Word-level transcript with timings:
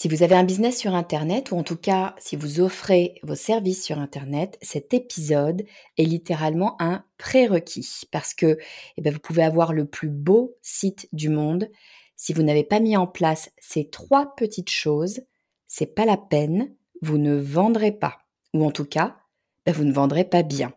Si 0.00 0.06
vous 0.06 0.22
avez 0.22 0.36
un 0.36 0.44
business 0.44 0.78
sur 0.78 0.94
Internet, 0.94 1.50
ou 1.50 1.56
en 1.56 1.64
tout 1.64 1.76
cas 1.76 2.14
si 2.18 2.36
vous 2.36 2.60
offrez 2.60 3.16
vos 3.24 3.34
services 3.34 3.84
sur 3.84 3.98
Internet, 3.98 4.56
cet 4.62 4.94
épisode 4.94 5.64
est 5.96 6.04
littéralement 6.04 6.80
un 6.80 7.02
prérequis 7.16 8.02
parce 8.12 8.32
que 8.32 8.58
eh 8.96 9.02
bien, 9.02 9.10
vous 9.10 9.18
pouvez 9.18 9.42
avoir 9.42 9.72
le 9.72 9.86
plus 9.86 10.08
beau 10.08 10.54
site 10.62 11.08
du 11.12 11.30
monde. 11.30 11.68
Si 12.14 12.32
vous 12.32 12.44
n'avez 12.44 12.62
pas 12.62 12.78
mis 12.78 12.96
en 12.96 13.08
place 13.08 13.50
ces 13.58 13.90
trois 13.90 14.36
petites 14.36 14.70
choses, 14.70 15.22
c'est 15.66 15.96
pas 15.96 16.04
la 16.04 16.16
peine, 16.16 16.72
vous 17.02 17.18
ne 17.18 17.34
vendrez 17.34 17.90
pas. 17.90 18.18
Ou 18.54 18.64
en 18.64 18.70
tout 18.70 18.84
cas, 18.84 19.16
ben, 19.66 19.74
vous 19.74 19.82
ne 19.82 19.92
vendrez 19.92 20.22
pas 20.22 20.44
bien. 20.44 20.72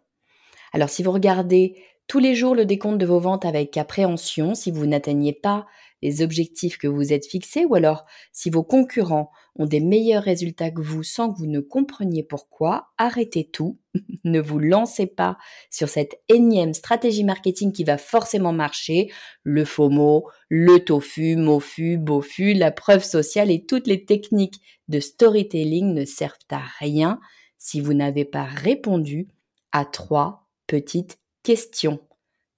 Alors 0.73 0.89
si 0.89 1.03
vous 1.03 1.11
regardez 1.11 1.79
tous 2.07 2.17
les 2.17 2.33
jours 2.33 2.55
le 2.55 2.65
décompte 2.65 2.97
de 2.97 3.05
vos 3.05 3.19
ventes 3.19 3.45
avec 3.45 3.77
appréhension, 3.77 4.55
si 4.55 4.71
vous 4.71 4.87
n'atteignez 4.87 5.33
pas 5.33 5.67
les 6.01 6.21
objectifs 6.21 6.77
que 6.77 6.87
vous 6.87 7.13
êtes 7.13 7.25
fixés 7.25 7.65
ou 7.65 7.75
alors 7.75 8.05
si 8.31 8.49
vos 8.49 8.63
concurrents 8.63 9.31
ont 9.55 9.65
des 9.65 9.79
meilleurs 9.79 10.23
résultats 10.23 10.71
que 10.71 10.81
vous 10.81 11.03
sans 11.03 11.31
que 11.31 11.37
vous 11.37 11.47
ne 11.47 11.59
compreniez 11.59 12.23
pourquoi, 12.23 12.89
arrêtez 12.97 13.49
tout, 13.51 13.79
ne 14.23 14.39
vous 14.39 14.59
lancez 14.59 15.07
pas 15.07 15.37
sur 15.69 15.89
cette 15.89 16.19
énième 16.29 16.73
stratégie 16.73 17.23
marketing 17.23 17.71
qui 17.71 17.83
va 17.83 17.97
forcément 17.97 18.53
marcher, 18.53 19.11
le 19.43 19.65
FOMO, 19.65 20.29
le 20.49 20.79
tofu, 20.79 21.35
mofu, 21.35 21.97
bofu, 21.97 22.53
la 22.53 22.71
preuve 22.71 23.03
sociale 23.03 23.51
et 23.51 23.65
toutes 23.65 23.87
les 23.87 24.05
techniques 24.05 24.61
de 24.87 24.99
storytelling 24.99 25.93
ne 25.93 26.05
servent 26.05 26.37
à 26.49 26.61
rien 26.79 27.19
si 27.57 27.81
vous 27.81 27.93
n'avez 27.93 28.25
pas 28.25 28.43
répondu 28.43 29.27
à 29.71 29.85
trois 29.85 30.47
petites 30.67 31.19
questions. 31.43 31.99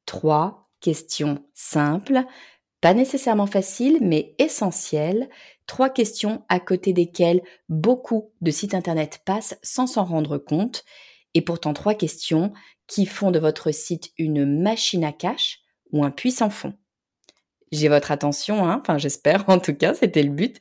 Trois 0.05 0.69
questions 0.79 1.45
simples 1.53 2.23
pas 2.83 2.93
nécessairement 2.93 3.47
facile, 3.47 3.99
mais 4.01 4.35
essentiel. 4.39 5.29
Trois 5.67 5.89
questions 5.89 6.43
à 6.49 6.59
côté 6.59 6.91
desquelles 6.91 7.41
beaucoup 7.69 8.33
de 8.41 8.51
sites 8.51 8.73
internet 8.73 9.21
passent 9.25 9.57
sans 9.63 9.87
s'en 9.87 10.03
rendre 10.03 10.37
compte. 10.37 10.83
Et 11.33 11.41
pourtant 11.41 11.73
trois 11.73 11.93
questions 11.93 12.51
qui 12.87 13.05
font 13.05 13.31
de 13.31 13.39
votre 13.39 13.71
site 13.71 14.11
une 14.17 14.61
machine 14.61 15.05
à 15.05 15.13
cash 15.13 15.61
ou 15.93 16.03
un 16.03 16.11
puissant 16.11 16.49
fond. 16.49 16.73
J'ai 17.71 17.87
votre 17.87 18.11
attention, 18.11 18.67
hein 18.67 18.81
enfin 18.81 18.97
j'espère 18.97 19.47
en 19.47 19.59
tout 19.59 19.73
cas, 19.73 19.93
c'était 19.93 20.21
le 20.21 20.31
but. 20.31 20.59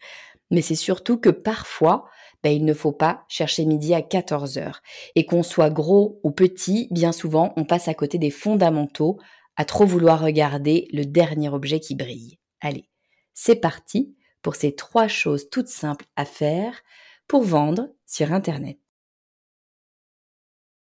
Mais 0.52 0.62
c'est 0.62 0.76
surtout 0.76 1.18
que 1.18 1.28
parfois, 1.28 2.04
ben, 2.44 2.50
il 2.50 2.64
ne 2.64 2.74
faut 2.74 2.92
pas 2.92 3.24
chercher 3.26 3.64
midi 3.64 3.94
à 3.94 4.02
14 4.02 4.58
heures. 4.58 4.80
Et 5.16 5.26
qu'on 5.26 5.42
soit 5.42 5.70
gros 5.70 6.20
ou 6.22 6.30
petit, 6.30 6.86
bien 6.92 7.10
souvent, 7.10 7.52
on 7.56 7.64
passe 7.64 7.88
à 7.88 7.94
côté 7.94 8.18
des 8.18 8.30
fondamentaux 8.30 9.18
à 9.56 9.64
trop 9.64 9.84
vouloir 9.84 10.20
regarder 10.20 10.88
le 10.92 11.04
dernier 11.04 11.48
objet 11.48 11.80
qui 11.80 11.94
brille. 11.94 12.38
Allez, 12.60 12.88
c'est 13.34 13.56
parti 13.56 14.16
pour 14.40 14.56
ces 14.56 14.74
trois 14.74 15.08
choses 15.08 15.48
toutes 15.50 15.68
simples 15.68 16.06
à 16.16 16.24
faire 16.24 16.82
pour 17.28 17.42
vendre 17.42 17.88
sur 18.06 18.32
Internet. 18.32 18.78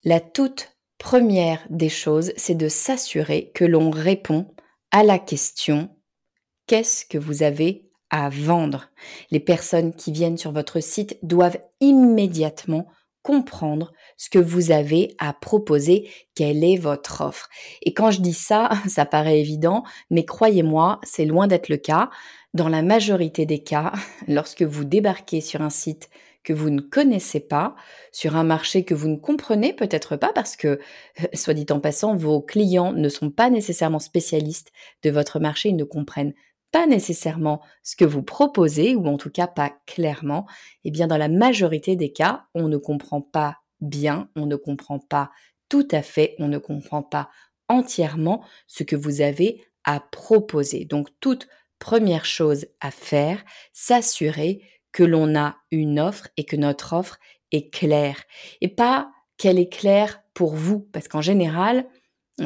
La 0.04 0.20
toute 0.20 0.78
première 0.98 1.66
des 1.70 1.90
choses, 1.90 2.32
c'est 2.38 2.56
de 2.56 2.70
s'assurer 2.70 3.52
que 3.54 3.66
l'on 3.66 3.90
répond 3.90 4.54
à 4.92 5.04
la 5.04 5.20
question 5.20 5.90
qu'est-ce 6.68 7.06
que 7.06 7.18
vous 7.18 7.44
avez 7.44 7.90
à 8.10 8.30
vendre? 8.30 8.90
Les 9.32 9.40
personnes 9.40 9.94
qui 9.94 10.12
viennent 10.12 10.38
sur 10.38 10.52
votre 10.52 10.80
site 10.80 11.18
doivent 11.24 11.60
immédiatement 11.80 12.88
comprendre 13.30 13.92
ce 14.18 14.28
que 14.28 14.40
vous 14.40 14.72
avez 14.72 15.16
à 15.20 15.34
proposer, 15.34 16.10
quelle 16.34 16.64
est 16.64 16.78
votre 16.78 17.22
offre. 17.22 17.48
Et 17.84 17.94
quand 17.94 18.10
je 18.10 18.22
dis 18.22 18.34
ça, 18.34 18.72
ça 18.88 19.06
paraît 19.06 19.40
évident, 19.40 19.84
mais 20.10 20.26
croyez-moi, 20.26 21.00
c'est 21.04 21.26
loin 21.26 21.46
d'être 21.46 21.70
le 21.70 21.78
cas. 21.78 22.10
Dans 22.56 22.70
la 22.70 22.82
majorité 22.82 23.46
des 23.46 23.62
cas, 23.62 23.94
lorsque 24.28 24.64
vous 24.64 24.84
débarquez 24.84 25.42
sur 25.42 25.62
un 25.62 25.70
site 25.70 26.10
que 26.44 26.54
vous 26.54 26.72
ne 26.72 26.82
connaissez 26.82 27.40
pas, 27.40 27.76
sur 28.12 28.36
un 28.36 28.44
marché 28.44 28.84
que 28.84 28.96
vous 28.96 29.10
ne 29.10 29.18
comprenez 29.18 29.74
peut-être 29.74 30.16
pas 30.16 30.34
parce 30.34 30.56
que, 30.56 30.80
soit 31.36 31.54
dit 31.54 31.68
en 31.70 31.80
passant, 31.80 32.16
vos 32.16 32.42
clients 32.42 32.94
ne 32.94 33.10
sont 33.10 33.30
pas 33.30 33.52
nécessairement 33.52 34.00
spécialistes 34.00 34.72
de 35.04 35.12
votre 35.12 35.40
marché, 35.40 35.70
ils 35.70 35.76
ne 35.76 35.84
comprennent 35.84 36.34
pas 36.72 36.86
nécessairement 36.86 37.62
ce 37.84 37.96
que 37.96 38.06
vous 38.06 38.24
proposez, 38.24 38.96
ou 38.96 39.08
en 39.08 39.18
tout 39.18 39.32
cas 39.32 39.48
pas 39.48 39.74
clairement, 39.86 40.48
eh 40.84 40.92
bien 40.92 41.08
dans 41.08 41.18
la 41.18 41.30
majorité 41.30 41.96
des 41.96 42.12
cas, 42.12 42.46
on 42.54 42.68
ne 42.68 42.78
comprend 42.78 43.22
pas 43.22 43.58
bien, 43.82 44.30
on 44.36 44.46
ne 44.46 44.56
comprend 44.56 45.00
pas 45.00 45.32
tout 45.70 45.88
à 45.92 46.02
fait, 46.02 46.36
on 46.40 46.48
ne 46.48 46.58
comprend 46.58 47.04
pas 47.04 47.30
entièrement 47.68 48.44
ce 48.68 48.84
que 48.84 48.96
vous 48.96 49.22
avez 49.22 49.64
à 49.84 50.00
proposer. 50.00 50.86
Donc 50.86 51.08
toute 51.20 51.48
première 51.78 52.26
chose 52.26 52.66
à 52.82 52.92
faire, 52.92 53.44
s'assurer 53.72 54.62
que 54.92 55.04
l'on 55.04 55.36
a 55.36 55.58
une 55.72 56.00
offre 56.00 56.28
et 56.36 56.44
que 56.44 56.56
notre 56.56 56.94
offre 56.94 57.20
est 57.52 57.74
claire. 57.74 58.24
Et 58.62 58.68
pas 58.68 59.12
qu'elle 59.38 59.60
est 59.60 59.72
claire 59.72 60.22
pour 60.34 60.56
vous, 60.56 60.82
parce 60.92 61.08
qu'en 61.08 61.22
général, 61.22 61.86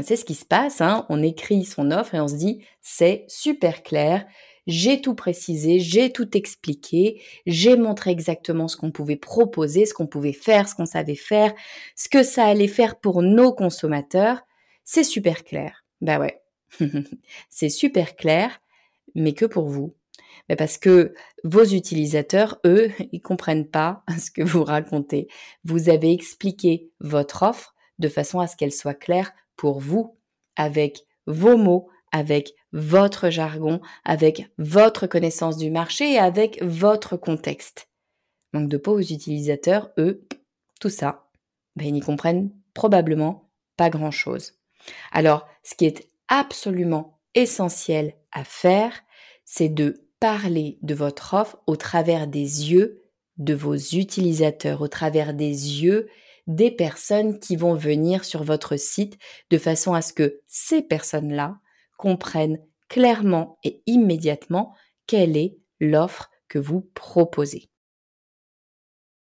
c'est 0.01 0.15
ce 0.15 0.25
qui 0.25 0.35
se 0.35 0.45
passe, 0.45 0.81
hein. 0.81 1.05
on 1.09 1.21
écrit 1.21 1.65
son 1.65 1.91
offre 1.91 2.15
et 2.15 2.19
on 2.19 2.27
se 2.27 2.35
dit 2.35 2.63
c'est 2.81 3.25
super 3.27 3.83
clair, 3.83 4.25
j'ai 4.65 5.01
tout 5.01 5.13
précisé, 5.13 5.79
j'ai 5.79 6.11
tout 6.11 6.37
expliqué, 6.37 7.21
j'ai 7.45 7.75
montré 7.75 8.11
exactement 8.11 8.67
ce 8.67 8.77
qu'on 8.77 8.91
pouvait 8.91 9.17
proposer, 9.17 9.85
ce 9.85 9.93
qu'on 9.93 10.07
pouvait 10.07 10.33
faire, 10.33 10.67
ce 10.67 10.75
qu'on 10.75 10.85
savait 10.85 11.15
faire, 11.15 11.53
ce 11.95 12.09
que 12.09 12.23
ça 12.23 12.45
allait 12.45 12.67
faire 12.67 12.99
pour 12.99 13.21
nos 13.21 13.53
consommateurs. 13.53 14.41
C'est 14.85 15.03
super 15.03 15.43
clair. 15.43 15.83
Bah 16.01 16.19
ouais, 16.19 16.41
c'est 17.49 17.69
super 17.69 18.15
clair, 18.15 18.61
mais 19.15 19.33
que 19.33 19.45
pour 19.45 19.67
vous. 19.67 19.95
Mais 20.49 20.55
parce 20.55 20.77
que 20.77 21.13
vos 21.43 21.63
utilisateurs, 21.63 22.59
eux, 22.65 22.91
ils 23.11 23.21
comprennent 23.21 23.67
pas 23.67 24.03
ce 24.19 24.31
que 24.31 24.43
vous 24.43 24.63
racontez. 24.63 25.27
Vous 25.63 25.89
avez 25.89 26.11
expliqué 26.11 26.89
votre 26.99 27.43
offre 27.43 27.75
de 27.99 28.09
façon 28.09 28.39
à 28.39 28.47
ce 28.47 28.55
qu'elle 28.55 28.73
soit 28.73 28.93
claire 28.93 29.31
pour 29.55 29.79
vous, 29.79 30.17
avec 30.55 31.05
vos 31.25 31.57
mots, 31.57 31.89
avec 32.11 32.53
votre 32.71 33.29
jargon, 33.29 33.81
avec 34.03 34.51
votre 34.57 35.07
connaissance 35.07 35.57
du 35.57 35.71
marché 35.71 36.13
et 36.13 36.19
avec 36.19 36.61
votre 36.61 37.17
contexte. 37.17 37.89
Donc 38.53 38.69
de 38.69 38.77
pas 38.77 38.91
aux 38.91 38.99
utilisateurs, 38.99 39.91
eux, 39.97 40.27
tout 40.79 40.89
ça, 40.89 41.29
ben, 41.75 41.87
ils 41.87 41.93
n'y 41.93 42.01
comprennent 42.01 42.51
probablement 42.73 43.49
pas 43.77 43.89
grand-chose. 43.89 44.53
Alors, 45.11 45.47
ce 45.63 45.75
qui 45.75 45.85
est 45.85 46.07
absolument 46.27 47.19
essentiel 47.35 48.13
à 48.31 48.43
faire, 48.43 49.01
c'est 49.45 49.69
de 49.69 50.07
parler 50.19 50.77
de 50.81 50.93
votre 50.93 51.33
offre 51.33 51.57
au 51.67 51.75
travers 51.75 52.27
des 52.27 52.71
yeux 52.71 53.01
de 53.37 53.53
vos 53.53 53.75
utilisateurs, 53.75 54.81
au 54.81 54.87
travers 54.87 55.33
des 55.33 55.83
yeux 55.83 56.07
des 56.47 56.71
personnes 56.71 57.39
qui 57.39 57.55
vont 57.55 57.75
venir 57.75 58.25
sur 58.25 58.43
votre 58.43 58.75
site 58.75 59.17
de 59.49 59.57
façon 59.57 59.93
à 59.93 60.01
ce 60.01 60.13
que 60.13 60.41
ces 60.47 60.81
personnes-là 60.81 61.57
comprennent 61.97 62.59
clairement 62.89 63.57
et 63.63 63.81
immédiatement 63.85 64.75
quelle 65.07 65.37
est 65.37 65.57
l'offre 65.79 66.29
que 66.47 66.59
vous 66.59 66.81
proposez. 66.93 67.69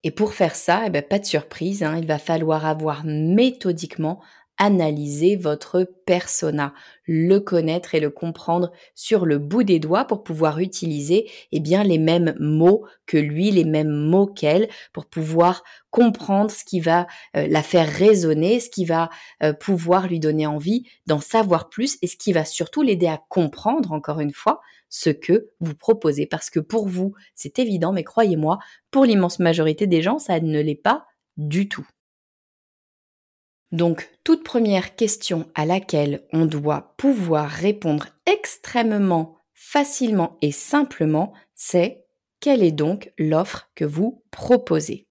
Et 0.03 0.11
pour 0.11 0.35
faire 0.35 0.55
ça, 0.55 0.85
eh 0.87 0.91
ben, 0.91 1.03
pas 1.03 1.19
de 1.19 1.25
surprise, 1.25 1.83
hein, 1.83 1.97
il 1.97 2.07
va 2.07 2.19
falloir 2.19 2.67
avoir 2.67 3.05
méthodiquement 3.05 4.23
analyser 4.59 5.37
votre 5.37 5.85
persona, 6.07 6.75
le 7.07 7.39
connaître 7.39 7.95
et 7.95 8.01
le 8.01 8.11
comprendre 8.11 8.71
sur 8.95 9.27
le 9.27 9.39
bout 9.39 9.65
des 9.65 9.81
doigts 9.81 10.05
pour 10.05 10.23
pouvoir 10.23 10.61
utiliser 10.61 11.29
eh 11.53 11.61
bien 11.61 11.83
les 11.83 11.99
mêmes 11.99 12.35
mots 12.39 12.85
que 13.07 13.17
lui, 13.17 13.51
les 13.51 13.65
mêmes 13.65 13.91
mots 13.91 14.27
qu'elle 14.27 14.69
pour 14.93 15.07
pouvoir 15.07 15.65
comprendre 15.91 16.51
ce 16.51 16.65
qui 16.65 16.81
va 16.81 17.07
euh, 17.37 17.47
la 17.49 17.63
faire 17.63 17.89
résonner, 17.89 18.61
ce 18.61 18.71
qui 18.71 18.85
va 18.85 19.11
euh, 19.43 19.53
pouvoir 19.53 20.07
lui 20.07 20.21
donner 20.21 20.47
envie 20.47 20.87
d'en 21.07 21.21
savoir 21.21 21.69
plus 21.69 21.99
et 22.03 22.07
ce 22.07 22.17
qui 22.17 22.33
va 22.33 22.45
surtout 22.45 22.83
l'aider 22.83 23.07
à 23.07 23.23
comprendre 23.29 23.93
encore 23.93 24.21
une 24.21 24.33
fois 24.33 24.61
ce 24.89 25.11
que 25.11 25.51
vous 25.59 25.75
proposez 25.75 26.27
parce 26.27 26.51
que 26.51 26.61
pour 26.61 26.87
vous, 26.87 27.15
c'est 27.35 27.59
évident 27.59 27.93
mais 27.93 28.05
croyez-moi, 28.05 28.59
pour 28.93 29.05
l'immense 29.05 29.41
majorité 29.41 29.89
des 29.89 30.03
gens, 30.03 30.19
ça 30.21 30.39
ne 30.39 30.61
l'est 30.61 30.75
pas 30.75 31.07
du 31.37 31.69
tout. 31.69 31.87
Donc, 33.75 34.09
toute 34.23 34.45
première 34.45 34.95
question 34.95 35.51
à 35.57 35.67
laquelle 35.67 36.23
on 36.33 36.47
doit 36.47 36.95
pouvoir 36.97 37.51
répondre 37.51 38.07
extrêmement 38.25 39.39
facilement 39.53 40.39
et 40.43 40.53
simplement, 40.53 41.33
c'est 41.57 42.05
quelle 42.39 42.63
est 42.63 42.71
donc 42.71 43.13
l'offre 43.19 43.73
que 43.75 43.85
vous 43.85 44.23
proposez? 44.31 45.09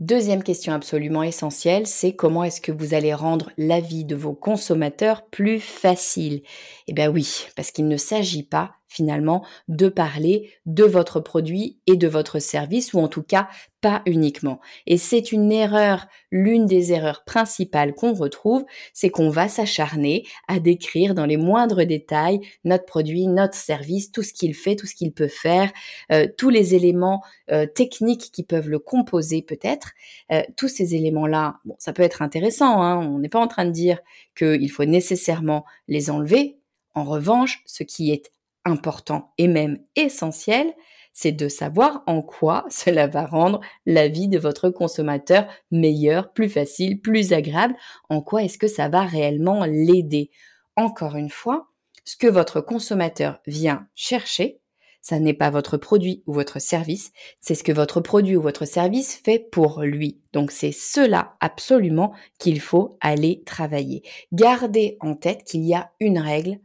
Deuxième 0.00 0.42
question 0.42 0.74
absolument 0.74 1.22
essentielle, 1.22 1.86
c'est 1.86 2.14
comment 2.14 2.44
est-ce 2.44 2.60
que 2.60 2.72
vous 2.72 2.92
allez 2.92 3.14
rendre 3.14 3.50
la 3.56 3.80
vie 3.80 4.04
de 4.04 4.14
vos 4.14 4.34
consommateurs 4.34 5.30
plus 5.30 5.60
facile? 5.60 6.42
Eh 6.88 6.92
bien 6.92 7.10
oui, 7.10 7.46
parce 7.56 7.70
qu'il 7.70 7.88
ne 7.88 7.96
s'agit 7.96 8.42
pas 8.42 8.74
finalement 8.90 9.44
de 9.68 9.88
parler 9.88 10.50
de 10.66 10.84
votre 10.84 11.20
produit 11.20 11.78
et 11.86 11.96
de 11.96 12.08
votre 12.08 12.40
service, 12.40 12.92
ou 12.92 12.98
en 12.98 13.08
tout 13.08 13.22
cas 13.22 13.48
pas 13.80 14.02
uniquement. 14.04 14.60
Et 14.86 14.98
c'est 14.98 15.32
une 15.32 15.50
erreur, 15.50 16.06
l'une 16.30 16.66
des 16.66 16.92
erreurs 16.92 17.24
principales 17.24 17.94
qu'on 17.94 18.12
retrouve, 18.12 18.64
c'est 18.92 19.08
qu'on 19.08 19.30
va 19.30 19.48
s'acharner 19.48 20.26
à 20.48 20.60
décrire 20.60 21.14
dans 21.14 21.24
les 21.24 21.38
moindres 21.38 21.86
détails 21.86 22.40
notre 22.64 22.84
produit, 22.84 23.26
notre 23.26 23.54
service, 23.54 24.12
tout 24.12 24.22
ce 24.22 24.34
qu'il 24.34 24.54
fait, 24.54 24.76
tout 24.76 24.86
ce 24.86 24.94
qu'il 24.94 25.12
peut 25.12 25.28
faire, 25.28 25.72
euh, 26.12 26.26
tous 26.36 26.50
les 26.50 26.74
éléments 26.74 27.22
euh, 27.50 27.64
techniques 27.64 28.30
qui 28.32 28.42
peuvent 28.42 28.68
le 28.68 28.80
composer 28.80 29.40
peut-être. 29.40 29.92
Euh, 30.30 30.42
tous 30.56 30.68
ces 30.68 30.94
éléments-là, 30.94 31.60
bon, 31.64 31.76
ça 31.78 31.92
peut 31.92 32.02
être 32.02 32.22
intéressant, 32.22 32.82
hein, 32.82 32.98
on 32.98 33.18
n'est 33.18 33.30
pas 33.30 33.40
en 33.40 33.48
train 33.48 33.64
de 33.64 33.70
dire 33.70 34.00
qu'il 34.36 34.70
faut 34.70 34.84
nécessairement 34.84 35.64
les 35.88 36.10
enlever. 36.10 36.58
En 36.94 37.04
revanche, 37.04 37.62
ce 37.66 37.84
qui 37.84 38.10
est 38.10 38.32
important 38.64 39.32
et 39.38 39.48
même 39.48 39.78
essentiel, 39.96 40.72
c'est 41.12 41.32
de 41.32 41.48
savoir 41.48 42.02
en 42.06 42.22
quoi 42.22 42.64
cela 42.70 43.06
va 43.06 43.26
rendre 43.26 43.60
la 43.86 44.08
vie 44.08 44.28
de 44.28 44.38
votre 44.38 44.70
consommateur 44.70 45.46
meilleure, 45.70 46.32
plus 46.32 46.48
facile, 46.48 47.00
plus 47.00 47.32
agréable, 47.32 47.74
en 48.08 48.22
quoi 48.22 48.42
est-ce 48.42 48.58
que 48.58 48.68
ça 48.68 48.88
va 48.88 49.02
réellement 49.02 49.64
l'aider. 49.64 50.30
Encore 50.76 51.16
une 51.16 51.30
fois, 51.30 51.68
ce 52.04 52.16
que 52.16 52.26
votre 52.26 52.60
consommateur 52.60 53.40
vient 53.46 53.86
chercher, 53.94 54.60
ça 55.02 55.18
n'est 55.18 55.34
pas 55.34 55.50
votre 55.50 55.76
produit 55.76 56.22
ou 56.26 56.32
votre 56.32 56.60
service, 56.60 57.12
c'est 57.40 57.54
ce 57.54 57.64
que 57.64 57.72
votre 57.72 58.00
produit 58.00 58.36
ou 58.36 58.42
votre 58.42 58.66
service 58.66 59.16
fait 59.16 59.38
pour 59.38 59.82
lui. 59.82 60.20
Donc 60.32 60.50
c'est 60.50 60.72
cela 60.72 61.36
absolument 61.40 62.12
qu'il 62.38 62.60
faut 62.60 62.98
aller 63.00 63.42
travailler. 63.44 64.02
Gardez 64.32 64.98
en 65.00 65.14
tête 65.14 65.44
qu'il 65.44 65.62
y 65.62 65.74
a 65.74 65.90
une 66.00 66.18
règle 66.18 66.60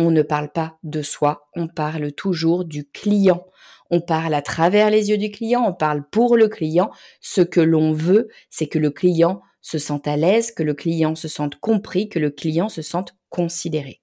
on 0.00 0.10
ne 0.10 0.22
parle 0.22 0.50
pas 0.50 0.78
de 0.82 1.02
soi, 1.02 1.48
on 1.54 1.68
parle 1.68 2.12
toujours 2.12 2.64
du 2.64 2.88
client. 2.88 3.46
On 3.90 4.00
parle 4.00 4.34
à 4.34 4.42
travers 4.42 4.90
les 4.90 5.10
yeux 5.10 5.18
du 5.18 5.30
client, 5.30 5.64
on 5.66 5.72
parle 5.72 6.08
pour 6.10 6.36
le 6.36 6.48
client. 6.48 6.90
Ce 7.20 7.40
que 7.40 7.60
l'on 7.60 7.92
veut, 7.92 8.28
c'est 8.48 8.68
que 8.68 8.78
le 8.78 8.90
client 8.90 9.42
se 9.60 9.78
sente 9.78 10.06
à 10.06 10.16
l'aise, 10.16 10.52
que 10.52 10.62
le 10.62 10.74
client 10.74 11.14
se 11.14 11.28
sente 11.28 11.56
compris, 11.56 12.08
que 12.08 12.18
le 12.18 12.30
client 12.30 12.68
se 12.68 12.82
sente 12.82 13.14
considéré. 13.28 14.00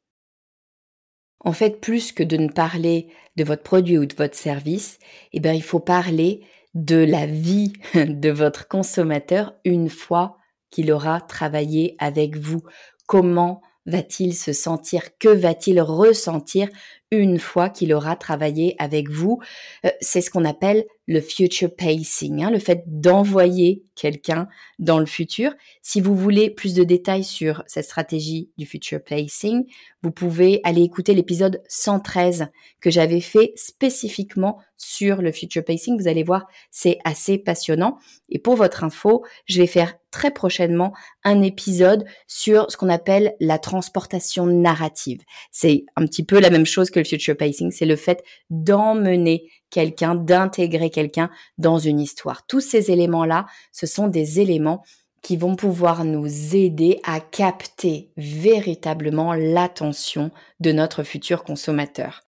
En 1.39 1.53
fait, 1.53 1.79
plus 1.79 2.11
que 2.11 2.23
de 2.23 2.37
ne 2.37 2.49
parler 2.49 3.07
de 3.37 3.43
votre 3.43 3.63
produit 3.63 3.97
ou 3.97 4.05
de 4.05 4.15
votre 4.15 4.35
service, 4.35 4.99
eh 5.31 5.39
bien, 5.39 5.53
il 5.53 5.63
faut 5.63 5.79
parler 5.79 6.41
de 6.73 6.97
la 6.97 7.25
vie 7.25 7.73
de 7.95 8.29
votre 8.29 8.67
consommateur 8.67 9.53
une 9.63 9.89
fois 9.89 10.37
qu'il 10.69 10.91
aura 10.91 11.21
travaillé 11.21 11.95
avec 11.99 12.37
vous. 12.37 12.61
Comment 13.07 13.61
va-t-il 13.87 14.35
se 14.35 14.53
sentir 14.53 15.17
Que 15.17 15.29
va-t-il 15.29 15.81
ressentir 15.81 16.69
une 17.09 17.39
fois 17.39 17.69
qu'il 17.69 17.93
aura 17.93 18.15
travaillé 18.17 18.75
avec 18.77 19.09
vous? 19.09 19.39
Euh, 19.85 19.89
C'est 20.01 20.21
ce 20.21 20.29
qu'on 20.29 20.45
appelle 20.45 20.85
le 21.07 21.21
future 21.21 21.73
pacing, 21.73 22.43
hein, 22.43 22.51
le 22.51 22.59
fait 22.59 22.83
d'envoyer 22.85 23.85
quelqu'un 23.95 24.49
dans 24.77 24.99
le 24.99 25.05
futur. 25.05 25.53
Si 25.81 26.01
vous 26.01 26.15
voulez 26.15 26.49
plus 26.49 26.73
de 26.73 26.83
détails 26.83 27.23
sur 27.23 27.63
cette 27.65 27.85
stratégie 27.85 28.51
du 28.57 28.65
future 28.65 29.01
pacing, 29.01 29.65
vous 30.03 30.11
pouvez 30.11 30.59
aller 30.65 30.81
écouter 30.81 31.13
l'épisode 31.13 31.63
113 31.69 32.47
que 32.81 32.91
j'avais 32.91 33.21
fait 33.21 33.53
spécifiquement 33.55 34.59
sur 34.75 35.21
le 35.21 35.31
future 35.31 35.63
pacing. 35.63 35.97
Vous 35.97 36.09
allez 36.09 36.23
voir, 36.23 36.45
c'est 36.71 36.99
assez 37.05 37.37
passionnant. 37.37 37.97
Et 38.29 38.37
pour 38.37 38.55
votre 38.57 38.83
info, 38.83 39.23
je 39.45 39.61
vais 39.61 39.67
faire 39.67 39.95
très 40.17 40.31
prochainement 40.31 40.93
un 41.23 41.43
épisode 41.43 42.03
sur 42.25 42.71
ce 42.71 42.77
qu'on 42.77 42.89
appelle 42.89 43.35
la 43.39 43.59
transportation 43.59 44.47
narrative. 44.47 45.21
C'est 45.51 45.85
un 45.95 46.07
petit 46.07 46.23
peu 46.23 46.39
la 46.39 46.49
même 46.49 46.65
chose 46.65 46.89
que 46.89 46.97
le 46.97 47.05
future 47.05 47.37
pacing, 47.37 47.69
c'est 47.69 47.85
le 47.85 47.95
fait 47.95 48.23
d'emmener 48.49 49.47
quelqu'un, 49.69 50.15
d'intégrer 50.15 50.89
quelqu'un 50.89 51.29
dans 51.59 51.77
une 51.77 51.99
histoire. 51.99 52.47
Tous 52.47 52.61
ces 52.61 52.89
éléments-là, 52.89 53.45
ce 53.71 53.85
sont 53.85 54.07
des 54.07 54.39
éléments 54.39 54.83
qui 55.21 55.37
vont 55.37 55.55
pouvoir 55.55 56.03
nous 56.03 56.55
aider 56.55 56.99
à 57.03 57.19
capter 57.19 58.09
véritablement 58.17 59.35
l'attention 59.35 60.31
de 60.59 60.71
notre 60.71 61.03
futur 61.03 61.43
consommateur. 61.43 62.26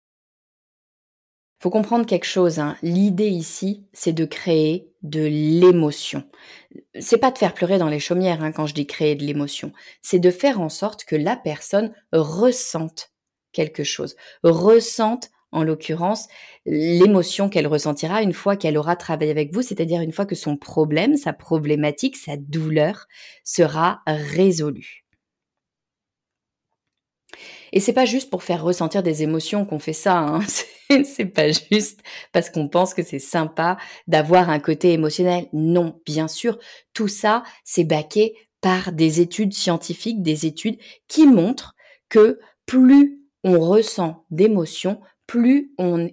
Faut 1.65 1.71
comprendre 1.71 2.05
quelque 2.05 2.27
chose. 2.27 2.59
Hein. 2.59 2.77
L'idée 2.83 3.29
ici, 3.29 3.87
c'est 3.91 4.13
de 4.13 4.25
créer 4.25 4.91
de 5.01 5.21
l'émotion. 5.25 6.23
C'est 6.99 7.17
pas 7.17 7.31
de 7.31 7.39
faire 7.39 7.55
pleurer 7.55 7.79
dans 7.79 7.89
les 7.89 7.99
chaumières 7.99 8.43
hein, 8.43 8.51
quand 8.51 8.67
je 8.67 8.75
dis 8.75 8.85
créer 8.85 9.15
de 9.15 9.23
l'émotion. 9.23 9.71
C'est 10.03 10.19
de 10.19 10.29
faire 10.29 10.61
en 10.61 10.69
sorte 10.69 11.05
que 11.05 11.15
la 11.15 11.35
personne 11.35 11.91
ressente 12.11 13.09
quelque 13.51 13.83
chose, 13.83 14.15
ressente 14.43 15.31
en 15.51 15.63
l'occurrence, 15.63 16.27
l'émotion 16.67 17.49
qu'elle 17.49 17.65
ressentira 17.65 18.21
une 18.21 18.33
fois 18.33 18.57
qu'elle 18.57 18.77
aura 18.77 18.95
travaillé 18.95 19.31
avec 19.31 19.51
vous, 19.51 19.63
c'est-à-dire 19.63 20.01
une 20.01 20.13
fois 20.13 20.27
que 20.27 20.35
son 20.35 20.57
problème, 20.57 21.17
sa 21.17 21.33
problématique, 21.33 22.15
sa 22.15 22.37
douleur 22.37 23.07
sera 23.43 24.03
résolue. 24.05 25.04
Et 27.75 27.81
c'est 27.81 27.93
pas 27.93 28.05
juste 28.05 28.29
pour 28.29 28.41
faire 28.41 28.63
ressentir 28.63 29.03
des 29.03 29.21
émotions 29.21 29.65
qu'on 29.65 29.79
fait 29.79 29.93
ça, 29.93 30.17
hein. 30.17 30.39
c'est 31.03 31.25
pas 31.25 31.51
juste 31.51 31.99
parce 32.31 32.49
qu'on 32.49 32.69
pense 32.69 32.93
que 32.93 33.03
c'est 33.03 33.19
sympa 33.19 33.77
d'avoir 34.07 34.49
un 34.49 34.59
côté 34.59 34.93
émotionnel. 34.93 35.49
Non, 35.51 35.99
bien 36.05 36.29
sûr, 36.29 36.57
tout 36.93 37.09
ça, 37.09 37.43
c'est 37.65 37.83
baqué 37.83 38.33
par 38.61 38.93
des 38.93 39.19
études 39.19 39.53
scientifiques, 39.53 40.23
des 40.23 40.45
études 40.45 40.79
qui 41.09 41.27
montrent 41.27 41.75
que 42.07 42.39
plus 42.65 43.19
on 43.43 43.59
ressent 43.59 44.25
d'émotions, 44.31 45.01
plus 45.27 45.73
on 45.77 46.09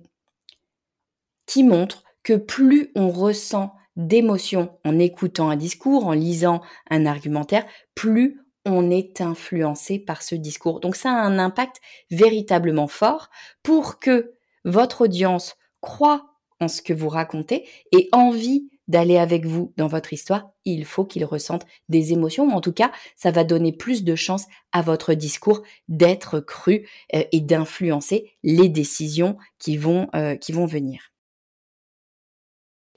qui 1.46 1.62
montre 1.62 2.02
que 2.24 2.34
plus 2.34 2.90
on 2.96 3.08
ressent 3.08 3.72
d'émotions 3.94 4.78
en 4.84 4.98
écoutant 4.98 5.48
un 5.48 5.56
discours, 5.56 6.06
en 6.06 6.12
lisant 6.12 6.60
un 6.90 7.06
argumentaire, 7.06 7.64
plus 7.94 8.40
on 8.64 8.90
est 8.90 9.20
influencé 9.20 9.98
par 9.98 10.22
ce 10.22 10.34
discours. 10.34 10.80
Donc 10.80 10.96
ça 10.96 11.10
a 11.10 11.22
un 11.22 11.38
impact 11.38 11.80
véritablement 12.10 12.88
fort 12.88 13.30
pour 13.62 13.98
que 13.98 14.34
votre 14.64 15.02
audience 15.02 15.56
croit 15.80 16.26
en 16.60 16.68
ce 16.68 16.82
que 16.82 16.92
vous 16.92 17.08
racontez 17.08 17.68
et 17.90 18.08
envie 18.12 18.68
d'aller 18.88 19.16
avec 19.16 19.46
vous 19.46 19.72
dans 19.76 19.86
votre 19.86 20.12
histoire, 20.12 20.50
il 20.64 20.84
faut 20.84 21.04
qu'il 21.04 21.24
ressente 21.24 21.66
des 21.88 22.12
émotions, 22.12 22.48
en 22.48 22.60
tout 22.60 22.72
cas, 22.72 22.92
ça 23.16 23.30
va 23.30 23.44
donner 23.44 23.72
plus 23.72 24.04
de 24.04 24.14
chances 24.14 24.46
à 24.72 24.82
votre 24.82 25.14
discours 25.14 25.62
d'être 25.88 26.40
cru 26.40 26.88
euh, 27.14 27.22
et 27.32 27.40
d'influencer 27.40 28.32
les 28.42 28.68
décisions 28.68 29.36
qui 29.58 29.76
vont, 29.76 30.08
euh, 30.14 30.36
qui 30.36 30.52
vont 30.52 30.66
venir. 30.66 31.11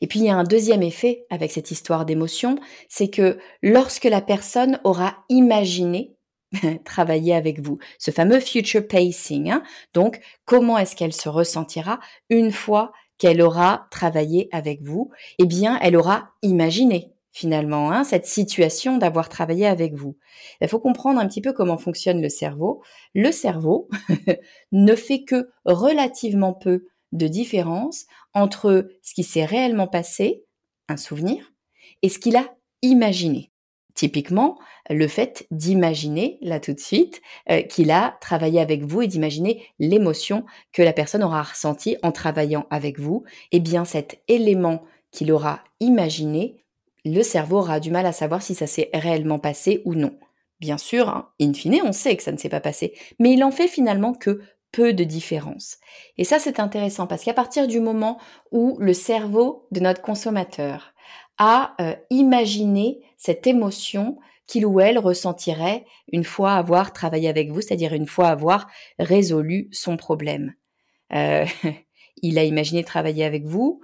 Et 0.02 0.08
puis 0.08 0.20
il 0.20 0.26
y 0.26 0.30
a 0.30 0.36
un 0.36 0.44
deuxième 0.44 0.84
effet 0.84 1.26
avec 1.30 1.52
cette 1.52 1.72
histoire 1.72 2.06
d'émotion, 2.06 2.58
c'est 2.90 3.10
que 3.10 3.38
lorsque 3.62 4.04
la 4.06 4.22
personne 4.22 4.80
aura 4.84 5.18
imaginé 5.30 6.16
travailler 6.86 7.34
avec 7.34 7.62
vous, 7.62 7.80
ce 7.98 8.12
fameux 8.12 8.40
future 8.40 8.88
pacing, 8.88 9.52
hein, 9.52 9.64
donc 9.94 10.20
comment 10.46 10.78
est-ce 10.78 10.96
qu'elle 10.96 11.14
se 11.14 11.30
ressentira 11.30 12.00
une 12.30 12.52
fois 12.52 12.92
qu'elle 13.18 13.42
aura 13.42 13.88
travaillé 13.92 14.50
avec 14.52 14.82
vous, 14.82 15.10
eh 15.40 15.46
bien, 15.46 15.80
elle 15.82 15.96
aura 15.96 16.32
imaginé 16.42 17.16
finalement 17.32 17.92
hein, 17.92 18.06
cette 18.06 18.26
situation 18.26 18.98
d'avoir 18.98 19.28
travaillé 19.28 19.68
avec 19.68 19.94
vous. 19.94 20.18
Il 20.62 20.70
faut 20.70 20.80
comprendre 20.80 21.20
un 21.20 21.28
petit 21.28 21.42
peu 21.42 21.52
comment 21.52 21.78
fonctionne 21.78 22.22
le 22.22 22.30
cerveau. 22.30 22.82
Le 23.14 23.32
cerveau 23.34 23.90
ne 24.72 24.96
fait 24.96 25.24
que 25.24 25.50
relativement 25.66 26.54
peu 26.54 26.86
de 27.12 27.28
différence 27.28 28.06
entre 28.34 28.90
ce 29.02 29.14
qui 29.14 29.24
s'est 29.24 29.46
réellement 29.46 29.88
passé, 29.88 30.44
un 30.90 30.98
souvenir, 30.98 31.54
et 32.02 32.10
ce 32.10 32.20
qu'il 32.20 32.36
a 32.36 32.56
imaginé. 32.82 33.52
Typiquement, 33.96 34.60
le 34.90 35.08
fait 35.08 35.48
d'imaginer, 35.52 36.38
là 36.42 36.60
tout 36.60 36.74
de 36.74 36.80
suite, 36.80 37.22
euh, 37.50 37.62
qu'il 37.62 37.92
a 37.92 38.18
travaillé 38.20 38.60
avec 38.60 38.84
vous 38.84 39.02
et 39.02 39.08
d'imaginer 39.08 39.64
l'émotion 39.80 40.46
que 40.74 40.82
la 40.82 40.92
personne 40.92 41.24
aura 41.24 41.42
ressentie 41.44 41.96
en 42.04 42.12
travaillant 42.12 42.68
avec 42.70 43.00
vous, 43.00 43.24
eh 43.54 43.62
bien 43.62 43.86
cet 43.86 44.22
élément 44.28 44.84
qu'il 45.12 45.32
aura 45.32 45.64
imaginé, 45.80 46.66
le 47.06 47.22
cerveau 47.22 47.60
aura 47.60 47.80
du 47.80 47.90
mal 47.90 48.06
à 48.06 48.12
savoir 48.12 48.42
si 48.42 48.54
ça 48.54 48.68
s'est 48.68 48.90
réellement 48.94 49.40
passé 49.40 49.82
ou 49.86 49.96
non. 49.96 50.18
Bien 50.60 50.78
sûr, 50.78 51.10
hein, 51.10 51.30
in 51.40 51.54
fine, 51.54 51.82
on 51.84 51.92
sait 51.92 52.16
que 52.18 52.24
ça 52.24 52.32
ne 52.32 52.38
s'est 52.38 52.50
pas 52.50 52.62
passé, 52.62 52.94
mais 53.20 53.34
il 53.34 53.44
en 53.44 53.52
fait 53.52 53.68
finalement 53.68 54.14
que 54.14 54.42
peu 54.76 54.92
de 54.92 55.06
différence. 55.06 55.78
Et 56.18 56.26
ça, 56.26 56.38
c'est 56.38 56.60
intéressant 56.60 57.08
parce 57.08 57.24
qu'à 57.24 57.34
partir 57.34 57.66
du 57.66 57.80
moment 57.80 58.20
où 58.52 58.78
le 58.82 58.94
cerveau 58.94 59.68
de 59.72 59.80
notre 59.80 60.02
consommateur 60.02 60.94
a 61.38 61.76
euh, 61.80 61.96
imaginé 62.10 63.00
cette 63.16 63.48
émotion 63.48 64.18
qu'il 64.48 64.66
ou 64.66 64.82
elle 64.82 65.00
ressentirait 65.00 65.86
une 66.12 66.26
fois 66.26 66.56
avoir 66.56 66.92
travaillé 66.92 67.30
avec 67.30 67.52
vous, 67.52 67.62
c'est-à-dire 67.62 67.94
une 67.94 68.06
fois 68.06 68.28
avoir 68.28 68.68
résolu 69.00 69.70
son 69.72 69.96
problème. 69.96 70.54
Euh, 71.14 71.46
il 72.22 72.38
a 72.38 72.44
imaginé 72.44 72.84
travailler 72.84 73.24
avec 73.24 73.46
vous, 73.46 73.80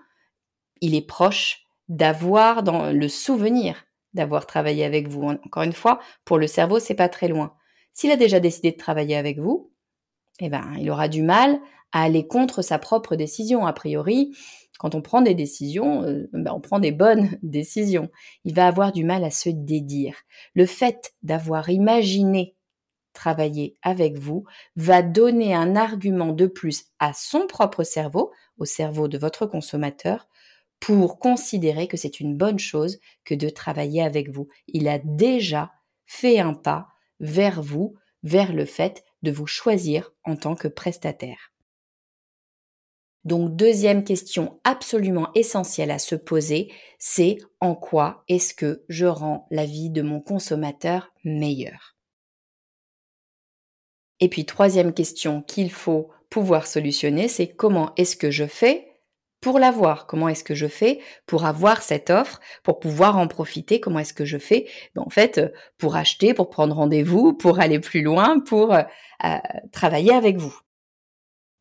il 0.82 0.94
est 0.94 1.08
proche 1.08 1.68
d'avoir 1.88 2.64
dans 2.64 2.92
le 2.92 3.08
souvenir 3.08 3.86
d'avoir 4.14 4.46
travaillé 4.46 4.84
avec 4.84 5.08
vous. 5.08 5.24
Encore 5.24 5.64
une 5.64 5.72
fois, 5.72 6.02
pour 6.26 6.38
le 6.38 6.48
cerveau, 6.48 6.80
c'est 6.80 6.96
pas 6.96 7.08
très 7.08 7.30
loin. 7.30 7.54
S'il 7.94 8.12
a 8.12 8.18
déjà 8.18 8.42
décidé 8.42 8.72
de 8.72 8.78
travailler 8.78 9.16
avec 9.16 9.40
vous, 9.40 9.71
eh 10.42 10.50
ben, 10.50 10.74
il 10.80 10.90
aura 10.90 11.08
du 11.08 11.22
mal 11.22 11.60
à 11.92 12.04
aller 12.04 12.28
contre 12.28 12.62
sa 12.62 12.80
propre 12.80 13.16
décision. 13.16 13.66
A 13.66 13.74
priori, 13.74 14.36
quand 14.80 14.96
on 14.96 15.02
prend 15.02 15.22
des 15.22 15.36
décisions, 15.36 16.04
euh, 16.04 16.28
ben, 16.34 16.52
on 16.54 16.60
prend 16.60 16.80
des 16.80 16.92
bonnes 16.92 17.38
décisions. 17.44 18.10
Il 18.44 18.56
va 18.56 18.68
avoir 18.68 18.92
du 18.92 19.04
mal 19.04 19.24
à 19.24 19.30
se 19.30 19.50
dédire. 19.50 20.16
Le 20.56 20.66
fait 20.66 21.14
d'avoir 21.22 21.70
imaginé 21.70 22.56
travailler 23.14 23.78
avec 23.84 24.18
vous 24.18 24.46
va 24.76 25.04
donner 25.04 25.54
un 25.54 25.76
argument 25.76 26.34
de 26.34 26.48
plus 26.48 26.86
à 26.98 27.14
son 27.14 27.46
propre 27.46 27.84
cerveau, 27.84 28.32
au 28.58 28.66
cerveau 28.66 29.08
de 29.08 29.18
votre 29.18 29.46
consommateur, 29.46 30.28
pour 30.80 31.20
considérer 31.20 31.88
que 31.88 31.98
c'est 31.98 32.20
une 32.20 32.36
bonne 32.36 32.58
chose 32.58 33.00
que 33.24 33.36
de 33.36 33.50
travailler 33.50 34.02
avec 34.02 34.30
vous. 34.30 34.48
Il 34.68 34.88
a 34.88 34.98
déjà 34.98 35.72
fait 36.06 36.40
un 36.40 36.56
pas 36.56 36.88
vers 37.20 37.62
vous, 37.62 37.96
vers 38.24 38.52
le 38.54 38.66
fait 38.66 39.04
de 39.22 39.32
vous 39.32 39.48
choisir 39.48 40.12
en 40.24 40.36
tant 40.36 40.56
que 40.56 40.68
prestataire. 40.68 41.52
Donc 43.24 43.56
deuxième 43.56 44.04
question 44.04 44.60
absolument 44.64 45.30
essentielle 45.36 45.92
à 45.92 46.00
se 46.00 46.16
poser, 46.16 46.72
c'est 46.98 47.38
en 47.60 47.76
quoi 47.76 48.24
est-ce 48.28 48.54
que 48.54 48.84
je 48.90 49.06
rends 49.06 49.48
la 49.52 49.66
vie 49.66 49.92
de 49.92 50.02
mon 50.02 50.22
consommateur 50.22 51.14
meilleure? 51.24 51.96
Et 54.20 54.30
puis 54.30 54.46
troisième 54.46 54.94
question 54.94 55.42
qu'il 55.42 55.72
faut 55.72 56.10
pouvoir 56.30 56.66
solutionner, 56.66 57.28
c'est 57.28 57.48
comment 57.48 57.94
est-ce 57.98 58.16
que 58.16 58.32
je 58.32 58.46
fais 58.46 58.88
pour 59.42 59.58
l'avoir? 59.58 60.06
Comment 60.06 60.30
est-ce 60.30 60.44
que 60.44 60.56
je 60.56 60.68
fais 60.68 61.00
pour 61.26 61.46
avoir 61.46 61.82
cette 61.82 62.12
offre, 62.12 62.40
pour 62.64 62.80
pouvoir 62.80 63.18
en 63.18 63.28
profiter? 63.28 63.80
Comment 63.80 64.00
est-ce 64.00 64.14
que 64.14 64.26
je 64.26 64.38
fais? 64.38 64.68
Ben, 64.96 65.04
En 65.06 65.10
fait, 65.10 65.42
pour 65.78 65.96
acheter, 65.96 66.34
pour 66.34 66.50
prendre 66.50 66.76
rendez-vous, 66.76 67.34
pour 67.34 67.60
aller 67.60 67.80
plus 67.80 68.04
loin, 68.04 68.40
pour 68.40 68.74
euh, 68.74 68.84
travailler 69.72 70.14
avec 70.14 70.38
vous. 70.38 70.56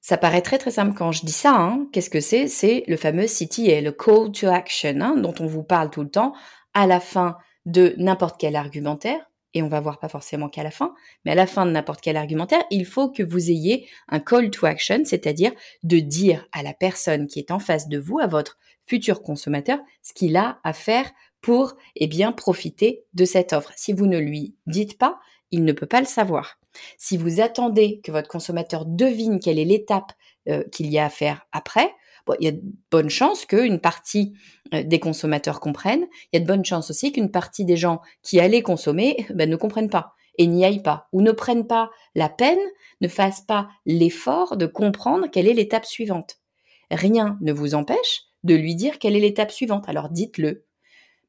Ça 0.00 0.16
paraît 0.16 0.42
très 0.42 0.58
très 0.58 0.70
simple 0.70 0.94
quand 0.96 1.12
je 1.12 1.26
dis 1.26 1.32
ça. 1.32 1.54
Hein. 1.54 1.86
Qu'est-ce 1.92 2.10
que 2.10 2.20
c'est? 2.20 2.48
C'est 2.48 2.84
le 2.86 2.96
fameux 2.96 3.26
CTA, 3.26 3.80
le 3.82 3.92
Call 3.92 4.32
to 4.32 4.48
Action, 4.48 4.98
hein, 5.00 5.16
dont 5.16 5.34
on 5.40 5.46
vous 5.46 5.62
parle 5.62 5.90
tout 5.90 6.02
le 6.02 6.10
temps 6.10 6.32
à 6.72 6.86
la 6.86 7.00
fin 7.00 7.36
de 7.66 7.94
n'importe 7.98 8.40
quel 8.40 8.56
argumentaire 8.56 9.30
et 9.54 9.62
on 9.62 9.68
va 9.68 9.80
voir 9.80 9.98
pas 9.98 10.08
forcément 10.08 10.48
qu'à 10.48 10.62
la 10.62 10.70
fin, 10.70 10.94
mais 11.24 11.32
à 11.32 11.34
la 11.34 11.46
fin 11.46 11.66
de 11.66 11.72
n'importe 11.72 12.00
quel 12.00 12.16
argumentaire, 12.16 12.62
il 12.70 12.86
faut 12.86 13.10
que 13.10 13.22
vous 13.22 13.50
ayez 13.50 13.88
un 14.08 14.20
call 14.20 14.50
to 14.50 14.66
action, 14.66 15.02
c'est-à-dire 15.04 15.52
de 15.82 15.98
dire 15.98 16.46
à 16.52 16.62
la 16.62 16.72
personne 16.72 17.26
qui 17.26 17.40
est 17.40 17.50
en 17.50 17.58
face 17.58 17.88
de 17.88 17.98
vous, 17.98 18.20
à 18.20 18.26
votre 18.26 18.58
futur 18.86 19.22
consommateur, 19.22 19.80
ce 20.02 20.12
qu'il 20.12 20.36
a 20.36 20.60
à 20.62 20.72
faire 20.72 21.10
pour 21.40 21.74
eh 21.96 22.08
profiter 22.36 23.04
de 23.14 23.24
cette 23.24 23.52
offre. 23.52 23.72
Si 23.76 23.92
vous 23.92 24.06
ne 24.06 24.18
lui 24.18 24.54
dites 24.66 24.98
pas, 24.98 25.18
il 25.50 25.64
ne 25.64 25.72
peut 25.72 25.86
pas 25.86 26.00
le 26.00 26.06
savoir. 26.06 26.59
Si 26.98 27.16
vous 27.16 27.40
attendez 27.40 28.00
que 28.02 28.12
votre 28.12 28.28
consommateur 28.28 28.84
devine 28.86 29.40
quelle 29.40 29.58
est 29.58 29.64
l'étape 29.64 30.12
euh, 30.48 30.62
qu'il 30.72 30.90
y 30.90 30.98
a 30.98 31.06
à 31.06 31.10
faire 31.10 31.46
après, 31.52 31.94
il 32.38 32.44
y 32.44 32.48
a 32.48 32.52
de 32.52 32.62
bonnes 32.90 33.10
chances 33.10 33.46
qu'une 33.46 33.80
partie 33.80 34.34
euh, 34.74 34.82
des 34.82 35.00
consommateurs 35.00 35.60
comprennent. 35.60 36.06
Il 36.32 36.36
y 36.36 36.38
a 36.38 36.40
de 36.40 36.46
bonnes 36.46 36.64
chances 36.64 36.90
aussi 36.90 37.12
qu'une 37.12 37.30
partie 37.30 37.64
des 37.64 37.76
gens 37.76 38.00
qui 38.22 38.40
allaient 38.40 38.62
consommer 38.62 39.26
ben, 39.34 39.48
ne 39.48 39.56
comprennent 39.56 39.90
pas 39.90 40.14
et 40.38 40.46
n'y 40.46 40.64
aillent 40.64 40.82
pas 40.82 41.08
ou 41.12 41.22
ne 41.22 41.32
prennent 41.32 41.66
pas 41.66 41.90
la 42.14 42.28
peine, 42.28 42.58
ne 43.00 43.08
fassent 43.08 43.42
pas 43.42 43.68
l'effort 43.84 44.56
de 44.56 44.66
comprendre 44.66 45.26
quelle 45.30 45.48
est 45.48 45.54
l'étape 45.54 45.86
suivante. 45.86 46.38
Rien 46.90 47.38
ne 47.40 47.52
vous 47.52 47.74
empêche 47.74 48.22
de 48.44 48.54
lui 48.54 48.74
dire 48.74 48.98
quelle 48.98 49.16
est 49.16 49.20
l'étape 49.20 49.50
suivante. 49.50 49.88
Alors 49.88 50.08
dites-le. 50.08 50.64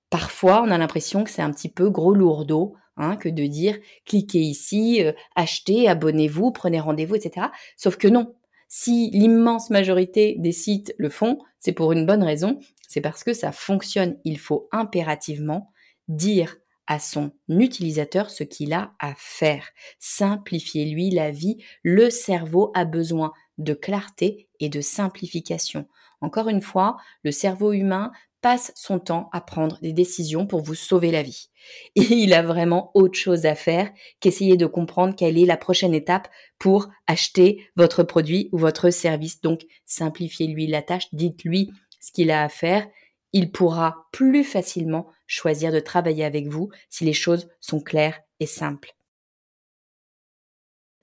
Parfois, 0.09 0.61
on 0.65 0.71
a 0.71 0.77
l'impression 0.77 1.23
que 1.23 1.29
c'est 1.29 1.41
un 1.41 1.51
petit 1.51 1.69
peu 1.69 1.89
gros 1.89 2.13
lourdeau 2.13 2.75
hein, 3.01 3.17
que 3.17 3.27
de 3.27 3.45
dire 3.45 3.77
cliquez 4.05 4.39
ici, 4.39 5.03
euh, 5.03 5.11
achetez, 5.35 5.89
abonnez-vous, 5.89 6.51
prenez 6.51 6.79
rendez-vous, 6.79 7.15
etc. 7.15 7.47
Sauf 7.75 7.97
que 7.97 8.07
non, 8.07 8.35
si 8.69 9.09
l'immense 9.11 9.69
majorité 9.69 10.35
des 10.39 10.53
sites 10.53 10.95
le 10.97 11.09
font, 11.09 11.39
c'est 11.59 11.73
pour 11.73 11.91
une 11.91 12.05
bonne 12.05 12.23
raison, 12.23 12.59
c'est 12.87 13.01
parce 13.01 13.23
que 13.23 13.33
ça 13.33 13.51
fonctionne. 13.51 14.17
Il 14.23 14.39
faut 14.39 14.69
impérativement 14.71 15.71
dire 16.07 16.55
à 16.87 16.99
son 16.99 17.31
utilisateur 17.49 18.29
ce 18.29 18.43
qu'il 18.43 18.73
a 18.73 18.93
à 18.99 19.13
faire. 19.17 19.69
Simplifiez 19.99 20.85
lui 20.85 21.09
la 21.09 21.31
vie. 21.31 21.63
Le 21.83 22.09
cerveau 22.09 22.71
a 22.73 22.85
besoin 22.85 23.33
de 23.57 23.73
clarté 23.73 24.49
et 24.59 24.69
de 24.69 24.81
simplification. 24.81 25.87
Encore 26.21 26.49
une 26.49 26.61
fois, 26.61 26.97
le 27.23 27.31
cerveau 27.31 27.73
humain 27.73 28.11
passe 28.41 28.71
son 28.75 28.99
temps 28.99 29.29
à 29.31 29.41
prendre 29.41 29.79
des 29.81 29.93
décisions 29.93 30.47
pour 30.47 30.61
vous 30.61 30.75
sauver 30.75 31.11
la 31.11 31.23
vie. 31.23 31.49
Il 31.95 32.33
a 32.33 32.41
vraiment 32.41 32.91
autre 32.93 33.17
chose 33.17 33.45
à 33.45 33.55
faire 33.55 33.91
qu'essayer 34.19 34.57
de 34.57 34.65
comprendre 34.65 35.15
quelle 35.15 35.37
est 35.37 35.45
la 35.45 35.57
prochaine 35.57 35.93
étape 35.93 36.27
pour 36.59 36.89
acheter 37.07 37.65
votre 37.75 38.03
produit 38.03 38.49
ou 38.51 38.57
votre 38.57 38.89
service. 38.89 39.41
Donc, 39.41 39.61
simplifiez-lui 39.85 40.67
la 40.67 40.81
tâche, 40.81 41.07
dites-lui 41.13 41.71
ce 41.99 42.11
qu'il 42.11 42.31
a 42.31 42.43
à 42.43 42.49
faire. 42.49 42.87
Il 43.33 43.51
pourra 43.51 44.07
plus 44.11 44.43
facilement 44.43 45.07
choisir 45.27 45.71
de 45.71 45.79
travailler 45.79 46.25
avec 46.25 46.47
vous 46.47 46.69
si 46.89 47.05
les 47.05 47.13
choses 47.13 47.47
sont 47.59 47.79
claires 47.79 48.19
et 48.39 48.45
simples. 48.45 48.95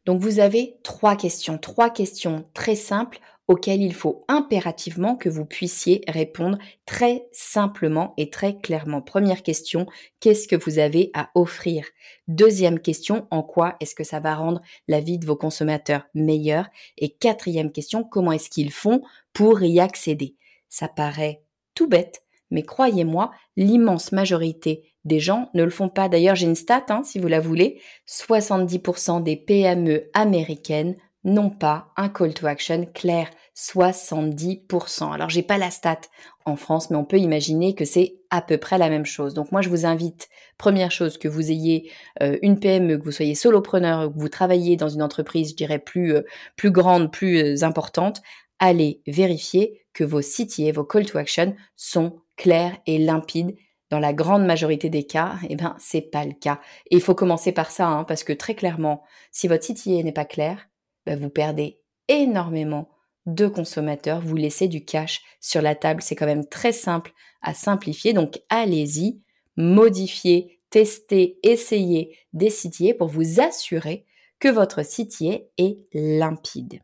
Donc 0.08 0.22
vous 0.22 0.40
avez 0.40 0.78
trois 0.84 1.16
questions, 1.16 1.58
trois 1.58 1.90
questions 1.90 2.48
très 2.54 2.76
simples 2.76 3.20
auxquelles 3.48 3.82
il 3.82 3.94
faut 3.94 4.24
impérativement 4.28 5.16
que 5.16 5.30
vous 5.30 5.46
puissiez 5.46 6.02
répondre 6.06 6.58
très 6.86 7.26
simplement 7.32 8.12
et 8.18 8.28
très 8.28 8.58
clairement. 8.58 9.00
Première 9.00 9.42
question, 9.42 9.86
qu'est-ce 10.20 10.46
que 10.46 10.56
vous 10.56 10.78
avez 10.78 11.10
à 11.14 11.30
offrir? 11.34 11.86
Deuxième 12.28 12.78
question, 12.78 13.26
en 13.30 13.42
quoi 13.42 13.76
est-ce 13.80 13.94
que 13.94 14.04
ça 14.04 14.20
va 14.20 14.34
rendre 14.34 14.60
la 14.86 15.00
vie 15.00 15.18
de 15.18 15.26
vos 15.26 15.36
consommateurs 15.36 16.06
meilleure? 16.14 16.68
Et 16.98 17.14
quatrième 17.14 17.72
question, 17.72 18.04
comment 18.04 18.32
est-ce 18.32 18.50
qu'ils 18.50 18.72
font 18.72 19.00
pour 19.32 19.62
y 19.62 19.80
accéder? 19.80 20.36
Ça 20.68 20.86
paraît 20.86 21.42
tout 21.74 21.88
bête, 21.88 22.22
mais 22.50 22.62
croyez-moi, 22.62 23.30
l'immense 23.56 24.12
majorité 24.12 24.92
des 25.04 25.20
gens 25.20 25.48
ne 25.54 25.64
le 25.64 25.70
font 25.70 25.88
pas. 25.88 26.08
D'ailleurs, 26.08 26.36
j'ai 26.36 26.46
une 26.46 26.54
stat, 26.54 26.84
hein, 26.90 27.02
si 27.02 27.18
vous 27.18 27.28
la 27.28 27.40
voulez. 27.40 27.80
70% 28.06 29.22
des 29.22 29.36
PME 29.36 30.10
américaines 30.12 30.96
n'ont 31.28 31.50
pas 31.50 31.92
un 31.96 32.08
call 32.08 32.34
to 32.34 32.46
action 32.46 32.86
clair. 32.94 33.28
70%. 33.58 35.12
Alors, 35.12 35.30
j'ai 35.30 35.42
pas 35.42 35.58
la 35.58 35.72
stat 35.72 36.02
en 36.44 36.54
France, 36.54 36.90
mais 36.90 36.96
on 36.96 37.04
peut 37.04 37.18
imaginer 37.18 37.74
que 37.74 37.84
c'est 37.84 38.14
à 38.30 38.40
peu 38.40 38.56
près 38.56 38.78
la 38.78 38.88
même 38.88 39.04
chose. 39.04 39.34
Donc, 39.34 39.50
moi, 39.50 39.62
je 39.62 39.68
vous 39.68 39.84
invite, 39.84 40.28
première 40.58 40.92
chose, 40.92 41.18
que 41.18 41.26
vous 41.26 41.50
ayez 41.50 41.90
euh, 42.22 42.38
une 42.42 42.60
PME, 42.60 42.98
que 42.98 43.02
vous 43.02 43.10
soyez 43.10 43.34
solopreneur, 43.34 44.12
que 44.12 44.18
vous 44.18 44.28
travaillez 44.28 44.76
dans 44.76 44.88
une 44.88 45.02
entreprise, 45.02 45.50
je 45.50 45.56
dirais, 45.56 45.80
plus, 45.80 46.14
euh, 46.14 46.22
plus 46.54 46.70
grande, 46.70 47.10
plus 47.10 47.38
euh, 47.38 47.64
importante, 47.64 48.22
allez 48.60 49.02
vérifier 49.08 49.84
que 49.92 50.04
vos 50.04 50.20
CTA, 50.20 50.70
vos 50.72 50.84
call 50.84 51.06
to 51.06 51.18
action 51.18 51.56
sont 51.74 52.20
clairs 52.36 52.78
et 52.86 52.98
limpides 52.98 53.56
dans 53.90 53.98
la 53.98 54.12
grande 54.12 54.44
majorité 54.46 54.88
des 54.88 55.04
cas, 55.04 55.36
eh 55.48 55.56
ben, 55.56 55.74
c'est 55.80 56.02
pas 56.02 56.24
le 56.24 56.32
cas. 56.32 56.60
Et 56.90 56.96
il 56.96 57.02
faut 57.02 57.14
commencer 57.16 57.50
par 57.50 57.72
ça, 57.72 57.88
hein, 57.88 58.04
parce 58.04 58.22
que 58.22 58.32
très 58.32 58.54
clairement, 58.54 59.02
si 59.32 59.48
votre 59.48 59.66
CTA 59.66 60.02
n'est 60.02 60.12
pas 60.12 60.26
clair, 60.26 60.68
ben, 61.08 61.18
vous 61.18 61.30
perdez 61.30 61.80
énormément 62.08 62.90
de 63.24 63.46
consommateurs, 63.46 64.20
vous 64.20 64.36
laissez 64.36 64.68
du 64.68 64.84
cash 64.84 65.22
sur 65.40 65.62
la 65.62 65.74
table. 65.74 66.02
C'est 66.02 66.16
quand 66.16 66.26
même 66.26 66.46
très 66.46 66.72
simple 66.72 67.12
à 67.40 67.54
simplifier. 67.54 68.12
Donc, 68.12 68.42
allez-y, 68.50 69.22
modifiez, 69.56 70.60
testez, 70.68 71.38
essayez 71.42 72.14
des 72.34 72.52
pour 72.98 73.08
vous 73.08 73.40
assurer 73.40 74.04
que 74.38 74.48
votre 74.48 74.82
CTA 74.82 75.44
est 75.56 75.78
limpide. 75.94 76.80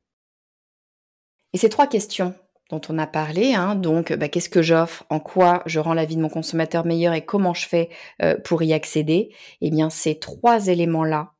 Et 1.52 1.58
ces 1.58 1.68
trois 1.68 1.86
questions 1.86 2.34
dont 2.70 2.80
on 2.88 2.98
a 2.98 3.06
parlé. 3.06 3.52
Hein. 3.52 3.74
donc, 3.74 4.10
bah, 4.14 4.28
qu'est-ce 4.30 4.48
que 4.48 4.62
j'offre, 4.62 5.04
en 5.10 5.20
quoi 5.20 5.62
je 5.66 5.80
rends 5.80 5.92
la 5.92 6.06
vie 6.06 6.16
de 6.16 6.22
mon 6.22 6.30
consommateur 6.30 6.86
meilleure 6.86 7.12
et 7.12 7.26
comment 7.26 7.52
je 7.52 7.68
fais 7.68 7.90
euh, 8.22 8.38
pour 8.42 8.62
y 8.62 8.72
accéder 8.72 9.34
Eh 9.60 9.70
bien, 9.70 9.90
ces 9.90 10.18
trois 10.18 10.68
éléments-là, 10.68 11.34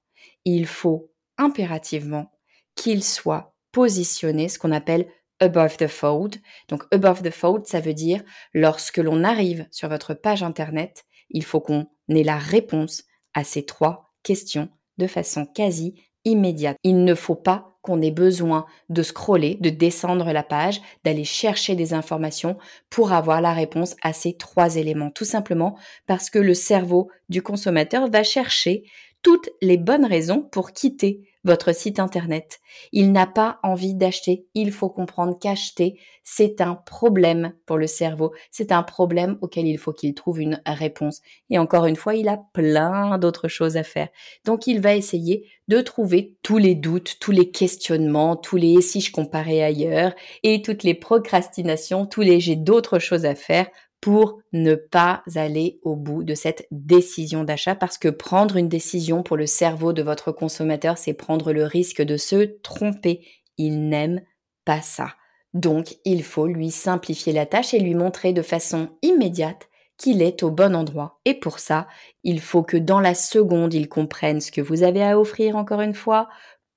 il 0.45 0.67
faut 0.67 1.11
impérativement 1.39 2.34
qu'ils 2.75 3.05
soient 3.05 3.55
positionnés, 3.73 4.49
ce 4.49 4.59
qu'on 4.59 4.73
appelle 4.73 5.07
above 5.41 5.77
the 5.77 5.89
fold. 5.89 6.37
Donc, 6.69 6.85
above 6.93 7.23
the 7.23 7.31
fold, 7.31 7.67
ça 7.67 7.81
veut 7.81 7.95
dire 7.95 8.23
lorsque 8.53 8.99
l'on 8.99 9.25
arrive 9.25 9.67
sur 9.71 9.89
votre 9.89 10.15
page 10.15 10.43
Internet, 10.43 11.05
il 11.31 11.45
faut 11.45 11.61
qu'on 11.61 11.87
ait 12.09 12.23
la 12.23 12.39
réponse 12.39 13.05
à 13.35 13.45
ces 13.45 13.65
trois 13.65 14.15
questions 14.23 14.69
de 14.99 15.07
façon 15.07 15.47
quasi 15.47 15.95
immédiate. 16.25 16.79
Il 16.85 17.05
ne 17.05 17.15
faut 17.15 17.35
pas 17.35 17.75
qu'on 17.83 18.01
ait 18.01 18.11
besoin 18.11 18.65
de 18.89 19.03
scroller, 19.03 19.57
de 19.61 19.69
descendre 19.69 20.33
la 20.33 20.43
page, 20.43 20.81
d'aller 21.05 21.25
chercher 21.25 21.75
des 21.75 21.93
informations 21.93 22.57
pour 22.89 23.13
avoir 23.13 23.43
la 23.43 23.53
réponse 23.53 23.95
à 24.03 24.15
ces 24.15 24.37
trois 24.37 24.77
éléments. 24.77 25.11
Tout 25.11 25.27
simplement 25.27 25.77
parce 26.07 26.31
que 26.31 26.39
le 26.39 26.55
cerveau 26.55 27.11
du 27.29 27.43
consommateur 27.43 28.09
va 28.09 28.23
chercher 28.23 28.85
toutes 29.23 29.51
les 29.61 29.77
bonnes 29.77 30.07
raisons 30.07 30.41
pour 30.41 30.73
quitter 30.73 31.29
votre 31.45 31.75
site 31.75 32.01
internet. 32.01 32.61
Il 32.93 33.13
n'a 33.13 33.27
pas 33.27 33.59
envie 33.63 33.95
d'acheter. 33.95 34.47
Il 34.55 34.73
faut 34.73 34.89
comprendre 34.89 35.39
qu'acheter, 35.39 36.01
c'est 36.23 36.61
un 36.61 36.75
problème 36.75 37.53
pour 37.67 37.77
le 37.77 37.87
cerveau. 37.87 38.33
C'est 38.51 38.73
un 38.73 38.83
problème 38.83 39.39
auquel 39.43 39.67
il 39.67 39.79
faut 39.79 39.93
qu'il 39.93 40.15
trouve 40.15 40.41
une 40.41 40.61
réponse. 40.67 41.21
Et 41.51 41.59
encore 41.59 41.87
une 41.87 41.97
fois, 41.97 42.15
il 42.15 42.29
a 42.29 42.41
plein 42.53 43.19
d'autres 43.19 43.49
choses 43.49 43.77
à 43.77 43.83
faire. 43.83 44.09
Donc, 44.45 44.67
il 44.67 44.81
va 44.81 44.95
essayer 44.95 45.47
de 45.69 45.81
trouver 45.81 46.37
tous 46.43 46.59
les 46.59 46.75
doutes, 46.75 47.17
tous 47.21 47.33
les 47.33 47.51
questionnements, 47.51 48.37
tous 48.37 48.57
les 48.57 48.81
si 48.81 49.01
je 49.01 49.13
comparais 49.13 49.63
ailleurs 49.63 50.15
et 50.43 50.63
toutes 50.63 50.83
les 50.83 50.95
procrastinations, 50.95 52.07
tous 52.07 52.21
les 52.21 52.41
j'ai 52.41 52.57
d'autres 52.57 52.99
choses 52.99 53.25
à 53.25 53.35
faire 53.35 53.67
pour 54.05 54.43
ne 54.53 54.75
pas 54.75 55.23
aller 55.35 55.81
au 55.83 55.97
bout 55.97 56.25
de 56.25 56.35
cette 56.35 56.67
décision 56.71 57.43
d'achat 57.43 57.75
parce 57.75 57.97
que 57.97 58.11
prendre 58.11 58.57
une 58.57 58.69
décision 58.69 59.23
pour 59.23 59.39
le 59.39 59.47
cerveau 59.47 59.95
de 59.95 60.03
votre 60.03 60.31
consommateur, 60.31 60.99
c'est 60.99 61.15
prendre 61.15 61.55
le 61.55 61.65
risque 61.65 62.03
de 62.03 62.19
se 62.19 62.45
tromper. 62.61 63.27
Il 63.57 63.89
n'aime 63.89 64.21
pas 64.67 64.83
ça. 64.83 65.15
Donc, 65.55 65.97
il 66.05 66.23
faut 66.23 66.47
lui 66.47 66.71
simplifier 66.71 67.33
la 67.33 67.47
tâche 67.47 67.73
et 67.73 67.81
lui 67.81 67.95
montrer 67.95 68.35
de 68.35 68.43
façon 68.43 68.91
immédiate 69.01 69.71
qu'il 69.97 70.21
est 70.21 70.43
au 70.43 70.51
bon 70.51 70.77
endroit. 70.77 71.19
Et 71.25 71.33
pour 71.33 71.59
ça, 71.59 71.87
il 72.25 72.43
faut 72.43 72.63
que 72.63 72.77
dans 72.77 73.01
la 73.01 73.15
seconde, 73.15 73.73
il 73.73 73.89
comprenne 73.89 74.43
ce 74.43 74.53
que 74.53 74.61
vous 74.61 74.83
avez 74.83 75.03
à 75.03 75.19
offrir 75.19 75.57
encore 75.57 75.81
une 75.81 75.95
fois, 75.95 76.29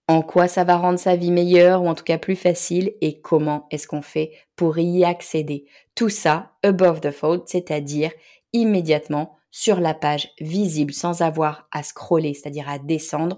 en 0.07 0.21
quoi 0.21 0.47
ça 0.47 0.63
va 0.63 0.77
rendre 0.77 0.99
sa 0.99 1.15
vie 1.15 1.31
meilleure 1.31 1.83
ou 1.83 1.87
en 1.87 1.95
tout 1.95 2.03
cas 2.03 2.17
plus 2.17 2.35
facile 2.35 2.93
et 3.01 3.19
comment 3.19 3.67
est-ce 3.71 3.87
qu'on 3.87 4.01
fait 4.01 4.31
pour 4.55 4.77
y 4.77 5.03
accéder. 5.03 5.65
Tout 5.95 6.09
ça 6.09 6.53
above 6.63 7.01
the 7.01 7.11
fold, 7.11 7.43
c'est-à-dire 7.45 8.11
immédiatement 8.53 9.37
sur 9.51 9.79
la 9.79 9.93
page 9.93 10.29
visible 10.39 10.93
sans 10.93 11.21
avoir 11.21 11.67
à 11.71 11.83
scroller, 11.83 12.33
c'est-à-dire 12.33 12.69
à 12.69 12.79
descendre 12.79 13.37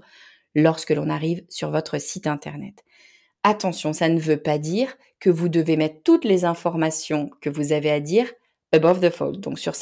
lorsque 0.53 0.91
l'on 0.91 1.09
arrive 1.09 1.43
sur 1.49 1.71
votre 1.71 1.97
site 1.99 2.27
internet. 2.27 2.83
Attention, 3.43 3.93
ça 3.93 4.09
ne 4.09 4.19
veut 4.19 4.41
pas 4.41 4.57
dire 4.57 4.95
que 5.19 5.29
vous 5.29 5.49
devez 5.49 5.77
mettre 5.77 6.03
toutes 6.03 6.25
les 6.25 6.45
informations 6.45 7.29
que 7.41 7.49
vous 7.49 7.71
avez 7.71 7.89
à 7.89 7.99
dire 7.99 8.31
above 8.71 8.99
the 8.99 9.09
fold, 9.09 9.39
donc 9.39 9.59
sur 9.59 9.73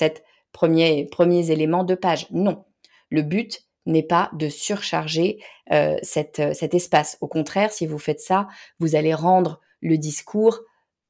premier, 0.54 1.06
premiers 1.06 1.52
éléments 1.52 1.84
de 1.84 1.96
page. 1.96 2.28
Non. 2.32 2.64
Le 3.10 3.22
but, 3.22 3.67
n'est 3.88 4.04
pas 4.04 4.30
de 4.34 4.50
surcharger 4.50 5.40
euh, 5.72 5.98
euh, 5.98 6.54
cet 6.54 6.74
espace. 6.74 7.18
Au 7.22 7.28
contraire, 7.28 7.72
si 7.72 7.88
vous 7.88 7.98
faites 7.98 8.20
ça, 8.20 8.48
vous 8.80 8.96
allez 8.96 9.14
rendre 9.14 9.60
le 9.82 9.98
discours 9.98 10.60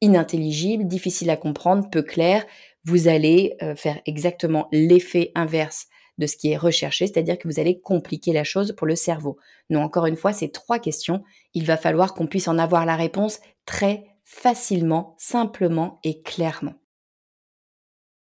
inintelligible, 0.02 0.86
difficile 0.86 1.30
à 1.30 1.38
comprendre, 1.38 1.90
peu 1.90 2.04
clair. 2.04 2.46
Vous 2.86 3.08
allez 3.08 3.56
euh, 3.62 3.76
faire 3.76 4.00
exactement 4.06 4.68
l'effet 4.72 5.32
inverse 5.36 5.88
de 6.18 6.26
ce 6.26 6.38
qui 6.38 6.52
est 6.52 6.58
recherché, 6.58 7.06
c'est-à-dire 7.06 7.38
que 7.38 7.48
vous 7.48 7.60
allez 7.60 7.80
compliquer 7.80 8.34
la 8.34 8.44
chose 8.44 8.74
pour 8.76 8.88
le 8.88 8.96
cerveau. 8.96 9.38
Non, 9.70 9.82
encore 9.82 10.08
une 10.08 10.16
fois, 10.16 10.34
ces 10.34 10.50
trois 10.50 10.80
questions, 10.80 11.24
il 11.54 11.66
va 11.66 11.78
falloir 11.78 12.14
qu'on 12.14 12.28
puisse 12.28 12.48
en 12.48 12.58
avoir 12.58 12.86
la 12.86 12.96
réponse 12.96 13.40
très 13.66 14.06
facilement, 14.24 15.16
simplement 15.20 16.00
et 16.04 16.22
clairement. 16.22 16.74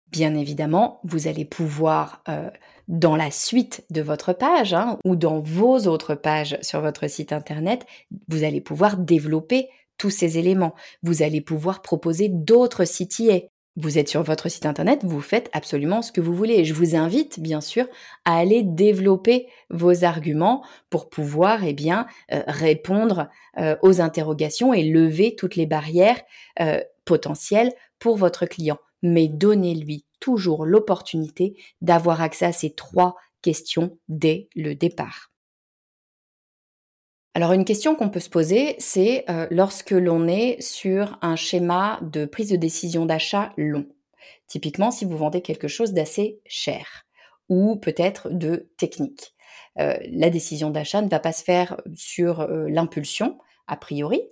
Bien 0.08 0.34
évidemment, 0.34 1.00
vous 1.04 1.28
allez 1.28 1.44
pouvoir, 1.44 2.22
dans 2.88 3.16
la 3.16 3.30
suite 3.30 3.84
de 3.90 4.02
votre 4.02 4.32
page 4.32 4.74
hein, 4.74 4.98
ou 5.04 5.16
dans 5.16 5.40
vos 5.40 5.86
autres 5.86 6.14
pages 6.14 6.58
sur 6.62 6.80
votre 6.80 7.08
site 7.08 7.32
internet, 7.32 7.86
vous 8.28 8.44
allez 8.44 8.60
pouvoir 8.60 8.96
développer 8.96 9.68
tous 9.98 10.10
ces 10.10 10.38
éléments. 10.38 10.74
Vous 11.02 11.22
allez 11.22 11.40
pouvoir 11.40 11.82
proposer 11.82 12.28
d'autres 12.28 12.84
CTA. 12.84 13.46
Vous 13.76 13.98
êtes 13.98 14.08
sur 14.08 14.22
votre 14.22 14.48
site 14.48 14.66
internet, 14.66 15.00
vous 15.02 15.20
faites 15.20 15.50
absolument 15.52 16.00
ce 16.00 16.12
que 16.12 16.20
vous 16.20 16.34
voulez. 16.34 16.64
Je 16.64 16.74
vous 16.74 16.94
invite, 16.94 17.40
bien 17.40 17.60
sûr, 17.60 17.86
à 18.24 18.38
aller 18.38 18.62
développer 18.62 19.48
vos 19.70 20.04
arguments 20.04 20.64
pour 20.90 21.08
pouvoir, 21.08 21.64
eh 21.64 21.72
bien, 21.72 22.06
euh, 22.32 22.42
répondre 22.46 23.28
euh, 23.58 23.74
aux 23.82 24.00
interrogations 24.00 24.72
et 24.72 24.84
lever 24.84 25.34
toutes 25.34 25.56
les 25.56 25.66
barrières 25.66 26.20
potentielles 27.04 27.72
pour 27.98 28.16
votre 28.16 28.46
client 28.46 28.78
mais 29.04 29.28
donnez-lui 29.28 30.06
toujours 30.24 30.64
l'opportunité 30.64 31.54
d'avoir 31.82 32.22
accès 32.22 32.46
à 32.46 32.52
ces 32.52 32.70
trois 32.70 33.14
questions 33.42 33.98
dès 34.08 34.48
le 34.56 34.74
départ. 34.74 35.30
Alors 37.34 37.52
une 37.52 37.66
question 37.66 37.94
qu'on 37.94 38.08
peut 38.08 38.20
se 38.20 38.30
poser, 38.30 38.74
c'est 38.78 39.26
euh, 39.28 39.46
lorsque 39.50 39.90
l'on 39.90 40.26
est 40.26 40.62
sur 40.62 41.18
un 41.20 41.36
schéma 41.36 42.00
de 42.00 42.24
prise 42.24 42.48
de 42.48 42.56
décision 42.56 43.04
d'achat 43.04 43.52
long. 43.58 43.84
Typiquement 44.46 44.90
si 44.90 45.04
vous 45.04 45.18
vendez 45.18 45.42
quelque 45.42 45.68
chose 45.68 45.92
d'assez 45.92 46.40
cher 46.46 47.04
ou 47.50 47.76
peut-être 47.76 48.30
de 48.30 48.70
technique. 48.78 49.34
Euh, 49.78 49.98
la 50.10 50.30
décision 50.30 50.70
d'achat 50.70 51.02
ne 51.02 51.10
va 51.10 51.20
pas 51.20 51.32
se 51.32 51.44
faire 51.44 51.82
sur 51.94 52.40
euh, 52.40 52.66
l'impulsion, 52.70 53.38
a 53.66 53.76
priori, 53.76 54.22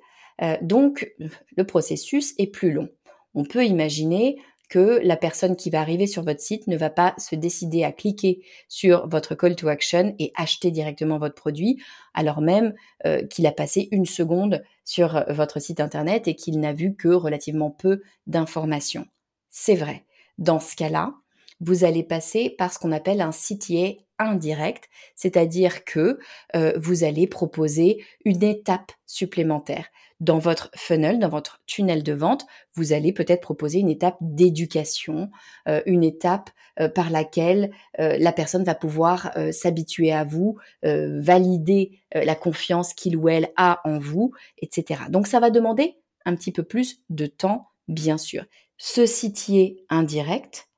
donc 0.63 1.15
le 1.57 1.65
processus 1.65 2.35
est 2.37 2.49
plus 2.49 2.73
long. 2.73 2.89
On 3.35 3.45
peut 3.45 3.65
imaginer 3.65 4.39
que 4.73 5.01
la 5.05 5.19
personne 5.19 5.55
qui 5.55 5.69
va 5.69 5.83
arriver 5.83 6.07
sur 6.07 6.23
votre 6.23 6.41
site 6.41 6.67
ne 6.67 6.79
va 6.79 6.89
pas 6.89 7.15
se 7.19 7.35
décider 7.35 7.85
à 7.85 7.93
cliquer 7.93 8.41
sur 8.69 9.07
votre 9.07 9.35
call 9.35 9.55
to 9.55 9.69
action 9.69 10.15
et 10.19 10.33
acheter 10.35 10.71
directement 10.71 11.19
votre 11.19 11.35
produit, 11.35 11.83
alors 12.15 12.41
même 12.41 12.73
euh, 13.05 13.23
qu'il 13.27 13.47
a 13.47 13.53
passé 13.53 13.91
une 13.93 14.07
seconde 14.07 14.63
sur 14.87 15.15
euh, 15.15 15.25
votre 15.29 15.61
site 15.61 15.79
internet 15.79 16.27
et 16.27 16.35
qu'il 16.35 16.59
n'a 16.59 16.73
vu 16.73 16.95
que 16.97 17.09
relativement 17.09 17.71
peu 17.71 18.01
d'informations. 18.27 19.07
C'est 19.51 19.77
vrai. 19.77 20.07
Dans 20.39 20.59
ce 20.59 20.75
cas-là, 20.75 21.13
vous 21.61 21.85
allez 21.85 22.03
passer 22.03 22.49
par 22.49 22.73
ce 22.73 22.79
qu'on 22.79 22.93
appelle 22.93 23.21
un 23.21 23.33
CTA 23.33 24.01
indirect, 24.19 24.89
c'est-à-dire 25.17 25.85
que 25.85 26.19
euh, 26.57 26.73
vous 26.79 27.05
allez 27.05 27.27
proposer 27.27 28.03
une 28.25 28.43
étape 28.43 28.93
supplémentaire 29.05 29.85
dans 30.23 30.39
votre 30.39 30.71
funnel, 30.77 31.19
dans 31.19 31.29
votre 31.29 31.61
tunnel 31.67 32.05
de 32.05 32.13
vente, 32.13 32.47
vous 32.75 32.93
allez 32.93 33.13
peut-être 33.13 33.41
proposer 33.41 33.81
une 33.81 33.91
étape 33.91 34.17
d'éducation, 34.21 35.31
euh, 35.69 35.83
une 35.85 36.05
étape 36.05 36.51
euh, 36.81 36.89
par 36.89 37.11
laquelle 37.11 37.73
euh, 37.99 38.17
la 38.19 38.33
personne 38.33 38.63
va 38.63 38.77
pouvoir 38.77 39.33
s'habituer 39.51 40.13
à 40.13 40.25
vous, 40.25 40.59
valider 40.83 42.01
la 42.15 42.35
confiance 42.35 42.95
qu'il 42.95 43.17
ou 43.17 43.29
elle 43.29 43.51
a 43.57 43.81
en 43.85 43.99
vous, 43.99 44.33
etc. 44.59 45.03
Donc 45.09 45.27
ça 45.27 45.41
va 45.41 45.51
demander 45.51 45.97
un 46.25 46.37
petit 46.37 46.53
peu 46.53 46.63
plus 46.63 47.01
de 47.11 47.27
temps, 47.27 47.69
bien 47.89 48.19
sûr. 48.19 48.45
Ce 48.79 49.07
sitier 49.07 49.85
indirect, 49.89 50.69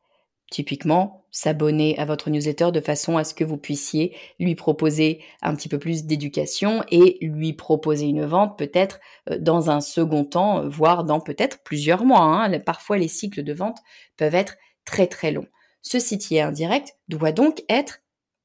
Typiquement, 0.55 1.24
s'abonner 1.35 1.99
à 1.99 2.05
votre 2.05 2.31
newsletter 2.31 2.71
de 2.71 2.81
façon 2.81 3.17
à 3.19 3.25
ce 3.25 3.35
que 3.35 3.43
vous 3.43 3.57
puissiez 3.57 4.17
lui 4.39 4.55
proposer 4.55 5.21
un 5.43 5.57
petit 5.57 5.69
peu 5.69 5.81
plus 5.81 6.05
d'éducation 6.05 6.85
et 6.93 7.19
lui 7.21 7.53
proposer 7.53 8.07
une 8.07 8.25
vente 8.25 8.57
peut-être 8.57 9.01
euh, 9.29 9.37
dans 9.39 9.69
un 9.69 9.81
second 9.81 10.25
temps, 10.25 10.61
euh, 10.61 10.69
voire 10.69 11.03
dans 11.03 11.19
peut-être 11.19 11.59
plusieurs 11.65 12.05
mois. 12.05 12.21
Hein. 12.21 12.61
Parfois, 12.61 12.99
les 12.99 13.09
cycles 13.09 13.43
de 13.43 13.53
vente 13.53 13.79
peuvent 14.17 14.37
être 14.37 14.57
très 14.85 15.09
très 15.09 15.33
longs. 15.33 15.49
Ce 15.83 15.99
sitier 15.99 16.41
indirect 16.41 16.97
doit 17.09 17.33
donc 17.33 17.65
être 17.69 18.01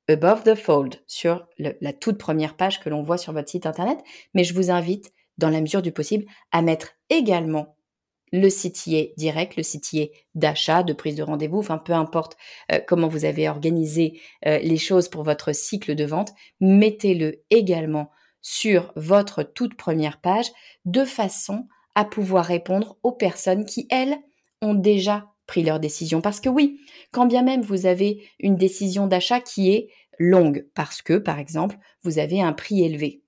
above 0.09 0.41
the 0.43 0.55
fold 0.55 0.95
sur 1.05 1.47
la 1.59 1.93
toute 1.93 2.17
première 2.17 2.57
page 2.57 2.79
que 2.79 2.89
l'on 2.89 3.03
voit 3.03 3.19
sur 3.19 3.31
votre 3.31 3.49
site 3.49 3.67
internet, 3.67 3.99
mais 4.33 4.43
je 4.43 4.55
vous 4.55 4.71
invite, 4.71 5.11
dans 5.37 5.51
la 5.51 5.61
mesure 5.61 5.83
du 5.83 5.91
possible, 5.91 6.25
à 6.51 6.63
mettre 6.63 6.95
également 7.11 7.77
le 8.31 8.49
CTA 8.49 9.13
direct, 9.17 9.55
le 9.55 9.63
CTA 9.63 10.11
d'achat, 10.35 10.83
de 10.83 10.93
prise 10.93 11.15
de 11.15 11.23
rendez-vous, 11.23 11.59
enfin 11.59 11.77
peu 11.77 11.93
importe 11.93 12.37
euh, 12.71 12.79
comment 12.87 13.07
vous 13.07 13.25
avez 13.25 13.49
organisé 13.49 14.19
euh, 14.45 14.59
les 14.59 14.77
choses 14.77 15.09
pour 15.09 15.23
votre 15.23 15.53
cycle 15.53 15.95
de 15.95 16.05
vente, 16.05 16.31
mettez-le 16.59 17.43
également 17.49 18.11
sur 18.41 18.91
votre 18.95 19.43
toute 19.43 19.75
première 19.75 20.21
page 20.21 20.47
de 20.85 21.03
façon 21.03 21.67
à 21.95 22.05
pouvoir 22.05 22.45
répondre 22.45 22.97
aux 23.03 23.11
personnes 23.11 23.65
qui, 23.65 23.87
elles, 23.89 24.17
ont 24.61 24.73
déjà 24.73 25.27
pris 25.47 25.63
leur 25.63 25.79
décision. 25.79 26.21
Parce 26.21 26.39
que 26.39 26.49
oui, 26.49 26.79
quand 27.11 27.25
bien 27.25 27.43
même 27.43 27.61
vous 27.61 27.85
avez 27.85 28.23
une 28.39 28.55
décision 28.55 29.07
d'achat 29.07 29.41
qui 29.41 29.71
est 29.71 29.89
longue, 30.19 30.67
parce 30.75 31.01
que, 31.01 31.17
par 31.17 31.39
exemple, 31.39 31.77
vous 32.03 32.19
avez 32.19 32.41
un 32.41 32.53
prix 32.53 32.83
élevé, 32.83 33.23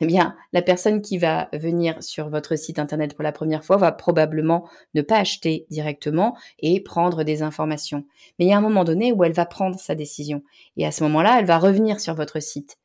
eh 0.00 0.06
bien, 0.06 0.36
la 0.52 0.62
personne 0.62 1.02
qui 1.02 1.18
va 1.18 1.48
venir 1.52 2.02
sur 2.02 2.28
votre 2.28 2.56
site 2.56 2.78
internet 2.78 3.14
pour 3.14 3.22
la 3.22 3.32
première 3.32 3.64
fois 3.64 3.76
va 3.76 3.92
probablement 3.92 4.68
ne 4.94 5.02
pas 5.02 5.18
acheter 5.18 5.66
directement 5.70 6.36
et 6.58 6.80
prendre 6.80 7.22
des 7.22 7.42
informations. 7.42 8.04
Mais 8.38 8.46
il 8.46 8.48
y 8.48 8.52
a 8.52 8.58
un 8.58 8.62
moment 8.62 8.84
donné 8.84 9.12
où 9.12 9.22
elle 9.22 9.32
va 9.32 9.46
prendre 9.46 9.78
sa 9.78 9.94
décision. 9.94 10.42
Et 10.76 10.84
à 10.84 10.90
ce 10.90 11.04
moment-là, 11.04 11.38
elle 11.38 11.46
va 11.46 11.58
revenir 11.58 12.00
sur 12.00 12.14
votre 12.14 12.40
site. 12.40 12.76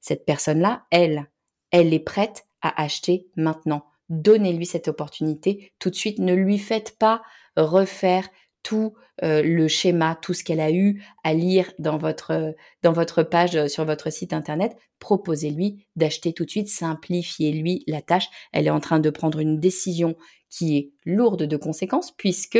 Cette 0.00 0.24
personne-là, 0.24 0.84
elle, 0.90 1.26
elle 1.70 1.94
est 1.94 2.00
prête 2.00 2.46
à 2.62 2.82
acheter 2.82 3.28
maintenant. 3.36 3.84
Donnez-lui 4.08 4.66
cette 4.66 4.88
opportunité 4.88 5.72
tout 5.78 5.90
de 5.90 5.94
suite. 5.94 6.18
Ne 6.18 6.34
lui 6.34 6.58
faites 6.58 6.98
pas 6.98 7.22
refaire 7.56 8.28
tout 8.66 8.94
euh, 9.22 9.42
le 9.44 9.68
schéma, 9.68 10.18
tout 10.20 10.34
ce 10.34 10.42
qu'elle 10.42 10.58
a 10.58 10.72
eu 10.72 11.00
à 11.22 11.34
lire 11.34 11.72
dans 11.78 11.98
votre, 11.98 12.56
dans 12.82 12.92
votre 12.92 13.22
page 13.22 13.54
euh, 13.54 13.68
sur 13.68 13.84
votre 13.84 14.10
site 14.10 14.32
internet, 14.32 14.76
proposez-lui 14.98 15.86
d'acheter 15.94 16.32
tout 16.32 16.44
de 16.44 16.50
suite, 16.50 16.68
simplifiez-lui 16.68 17.84
la 17.86 18.02
tâche. 18.02 18.28
Elle 18.52 18.66
est 18.66 18.70
en 18.70 18.80
train 18.80 18.98
de 18.98 19.08
prendre 19.08 19.38
une 19.38 19.60
décision 19.60 20.16
qui 20.50 20.76
est 20.76 20.90
lourde 21.04 21.44
de 21.44 21.56
conséquences 21.56 22.10
puisque 22.16 22.58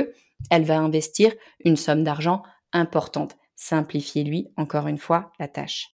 elle 0.49 0.63
va 0.63 0.79
investir 0.79 1.35
une 1.65 1.77
somme 1.77 2.05
d'argent 2.05 2.45
importante. 2.73 3.37
Simplifiez-lui 3.57 4.53
encore 4.57 4.87
une 4.87 4.99
fois 4.99 5.33
la 5.41 5.49
tâche. 5.49 5.89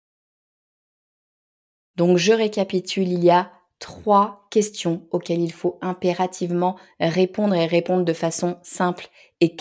Donc 1.95 2.17
je 2.17 2.33
récapitule, 2.33 3.07
il 3.07 3.23
y 3.23 3.31
a 3.31 3.51
trois 3.79 4.47
questions 4.51 5.07
auxquelles 5.09 5.41
il 5.41 5.51
faut 5.51 5.79
impérativement 5.81 6.77
répondre 6.99 7.55
et 7.55 7.65
répondre 7.65 8.05
de 8.05 8.13
façon 8.13 8.57
simple 8.61 9.09
et 9.43 9.55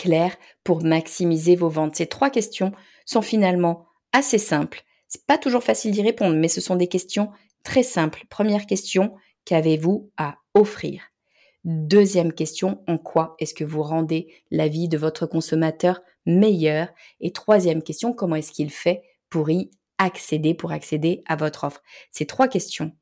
pour 0.64 0.84
maximiser 0.84 1.56
vos 1.56 1.68
ventes. 1.68 1.96
Ces 1.96 2.06
trois 2.06 2.30
questions 2.30 2.72
sont 3.04 3.22
finalement 3.22 3.86
assez 4.12 4.38
simples. 4.38 4.82
C'est 5.08 5.26
pas 5.26 5.38
toujours 5.38 5.62
facile 5.62 5.90
d'y 5.90 6.02
répondre, 6.02 6.36
mais 6.36 6.48
ce 6.48 6.60
sont 6.60 6.76
des 6.76 6.86
questions 6.86 7.30
très 7.64 7.82
simples. 7.82 8.24
Première 8.30 8.66
question, 8.66 9.14
qu'avez-vous 9.44 10.10
à 10.16 10.36
offrir? 10.54 11.02
Deuxième 11.64 12.32
question, 12.32 12.82
en 12.88 12.98
quoi 12.98 13.36
est-ce 13.38 13.54
que 13.54 13.64
vous 13.64 13.82
rendez 13.82 14.32
la 14.50 14.68
vie 14.68 14.88
de 14.88 14.98
votre 14.98 15.26
consommateur 15.26 16.00
meilleure? 16.26 16.88
Et 17.20 17.32
troisième 17.32 17.82
question, 17.82 18.12
comment 18.12 18.36
est-ce 18.36 18.52
qu'il 18.52 18.70
fait 18.70 19.02
pour 19.30 19.50
y 19.50 19.70
accéder, 19.98 20.54
pour 20.54 20.72
accéder 20.72 21.22
à 21.26 21.36
votre 21.36 21.64
offre? 21.64 21.82
Ces 22.10 22.26
trois 22.26 22.48
questions, 22.48 22.92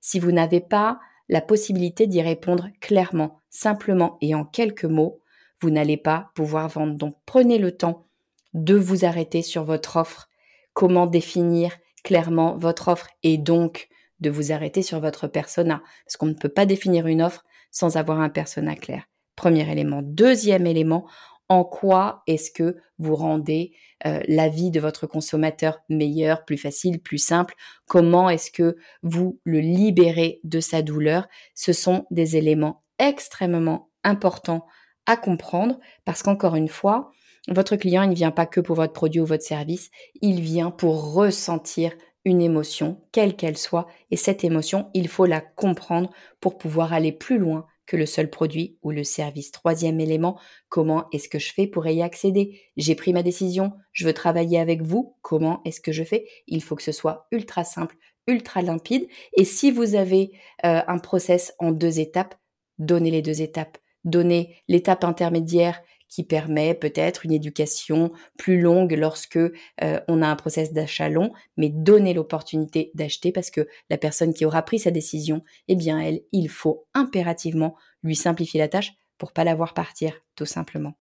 si 0.00 0.18
vous 0.18 0.32
n'avez 0.32 0.60
pas 0.60 1.00
la 1.28 1.40
possibilité 1.40 2.06
d'y 2.06 2.20
répondre 2.20 2.68
clairement, 2.80 3.40
simplement 3.48 4.18
et 4.20 4.34
en 4.34 4.44
quelques 4.44 4.84
mots, 4.84 5.20
vous 5.60 5.70
n'allez 5.70 5.96
pas 5.96 6.30
pouvoir 6.34 6.68
vendre. 6.68 6.94
Donc 6.94 7.16
prenez 7.26 7.58
le 7.58 7.76
temps 7.76 8.06
de 8.54 8.74
vous 8.74 9.04
arrêter 9.04 9.42
sur 9.42 9.64
votre 9.64 9.96
offre, 9.96 10.28
comment 10.72 11.06
définir 11.06 11.76
clairement 12.02 12.56
votre 12.56 12.88
offre 12.88 13.08
et 13.22 13.38
donc 13.38 13.88
de 14.20 14.30
vous 14.30 14.52
arrêter 14.52 14.82
sur 14.82 15.00
votre 15.00 15.28
persona? 15.28 15.82
Parce 16.04 16.16
qu'on 16.16 16.26
ne 16.26 16.34
peut 16.34 16.48
pas 16.48 16.66
définir 16.66 17.06
une 17.06 17.22
offre 17.22 17.44
sans 17.70 17.96
avoir 17.96 18.20
un 18.20 18.30
persona 18.30 18.74
clair. 18.74 19.04
Premier 19.36 19.70
élément. 19.70 20.02
Deuxième 20.02 20.66
élément, 20.66 21.06
en 21.48 21.64
quoi 21.64 22.22
est-ce 22.26 22.50
que 22.50 22.76
vous 22.98 23.16
rendez 23.16 23.72
euh, 24.06 24.20
la 24.28 24.48
vie 24.48 24.70
de 24.70 24.80
votre 24.80 25.06
consommateur 25.06 25.80
meilleure, 25.88 26.44
plus 26.44 26.58
facile, 26.58 27.00
plus 27.00 27.18
simple? 27.18 27.54
Comment 27.86 28.28
est-ce 28.30 28.50
que 28.50 28.76
vous 29.02 29.40
le 29.44 29.60
libérez 29.60 30.40
de 30.44 30.60
sa 30.60 30.82
douleur? 30.82 31.26
Ce 31.54 31.72
sont 31.72 32.06
des 32.10 32.36
éléments 32.36 32.84
extrêmement 32.98 33.90
importants 34.04 34.66
à 35.06 35.16
comprendre 35.16 35.78
parce 36.04 36.22
qu'encore 36.22 36.56
une 36.56 36.68
fois, 36.68 37.10
votre 37.48 37.76
client, 37.76 38.06
ne 38.06 38.14
vient 38.14 38.30
pas 38.30 38.46
que 38.46 38.60
pour 38.60 38.76
votre 38.76 38.92
produit 38.92 39.20
ou 39.20 39.26
votre 39.26 39.44
service, 39.44 39.90
il 40.20 40.40
vient 40.40 40.70
pour 40.70 41.14
ressentir 41.14 41.92
une 42.24 42.42
émotion, 42.42 43.00
quelle 43.12 43.34
qu'elle 43.34 43.56
soit, 43.56 43.86
et 44.10 44.16
cette 44.16 44.44
émotion, 44.44 44.90
il 44.92 45.08
faut 45.08 45.24
la 45.24 45.40
comprendre 45.40 46.10
pour 46.40 46.58
pouvoir 46.58 46.92
aller 46.92 47.12
plus 47.12 47.38
loin 47.38 47.66
que 47.86 47.96
le 47.96 48.06
seul 48.06 48.30
produit 48.30 48.78
ou 48.82 48.92
le 48.92 49.02
service. 49.02 49.50
Troisième 49.50 49.98
élément, 49.98 50.38
comment 50.68 51.08
est-ce 51.12 51.28
que 51.28 51.40
je 51.40 51.52
fais 51.52 51.66
pour 51.66 51.86
y 51.86 52.02
accéder? 52.02 52.60
J'ai 52.76 52.94
pris 52.94 53.12
ma 53.12 53.24
décision, 53.24 53.72
je 53.92 54.06
veux 54.06 54.12
travailler 54.12 54.60
avec 54.60 54.82
vous, 54.82 55.16
comment 55.22 55.60
est-ce 55.64 55.80
que 55.80 55.92
je 55.92 56.04
fais? 56.04 56.26
Il 56.46 56.62
faut 56.62 56.76
que 56.76 56.84
ce 56.84 56.92
soit 56.92 57.26
ultra 57.32 57.64
simple, 57.64 57.96
ultra 58.28 58.62
limpide, 58.62 59.08
et 59.36 59.44
si 59.44 59.72
vous 59.72 59.96
avez 59.96 60.30
euh, 60.64 60.82
un 60.86 60.98
process 60.98 61.54
en 61.58 61.72
deux 61.72 61.98
étapes, 61.98 62.36
donnez 62.78 63.10
les 63.10 63.22
deux 63.22 63.42
étapes. 63.42 63.78
Donnez 64.04 64.56
l'étape 64.68 65.04
intermédiaire 65.04 65.80
qui 66.10 66.24
permet 66.24 66.74
peut-être 66.74 67.24
une 67.24 67.32
éducation 67.32 68.12
plus 68.36 68.60
longue 68.60 68.92
lorsque 68.92 69.36
euh, 69.36 70.00
on 70.08 70.22
a 70.22 70.26
un 70.26 70.36
process 70.36 70.72
d'achat 70.72 71.08
long, 71.08 71.32
mais 71.56 71.70
donner 71.70 72.12
l'opportunité 72.12 72.90
d'acheter 72.94 73.32
parce 73.32 73.50
que 73.50 73.68
la 73.88 73.96
personne 73.96 74.34
qui 74.34 74.44
aura 74.44 74.62
pris 74.62 74.80
sa 74.80 74.90
décision, 74.90 75.42
eh 75.68 75.76
bien 75.76 76.00
elle, 76.00 76.20
il 76.32 76.48
faut 76.48 76.86
impérativement 76.94 77.76
lui 78.02 78.16
simplifier 78.16 78.58
la 78.58 78.68
tâche 78.68 78.92
pour 79.18 79.32
pas 79.32 79.44
la 79.44 79.54
voir 79.54 79.72
partir, 79.72 80.14
tout 80.34 80.46
simplement. 80.46 80.94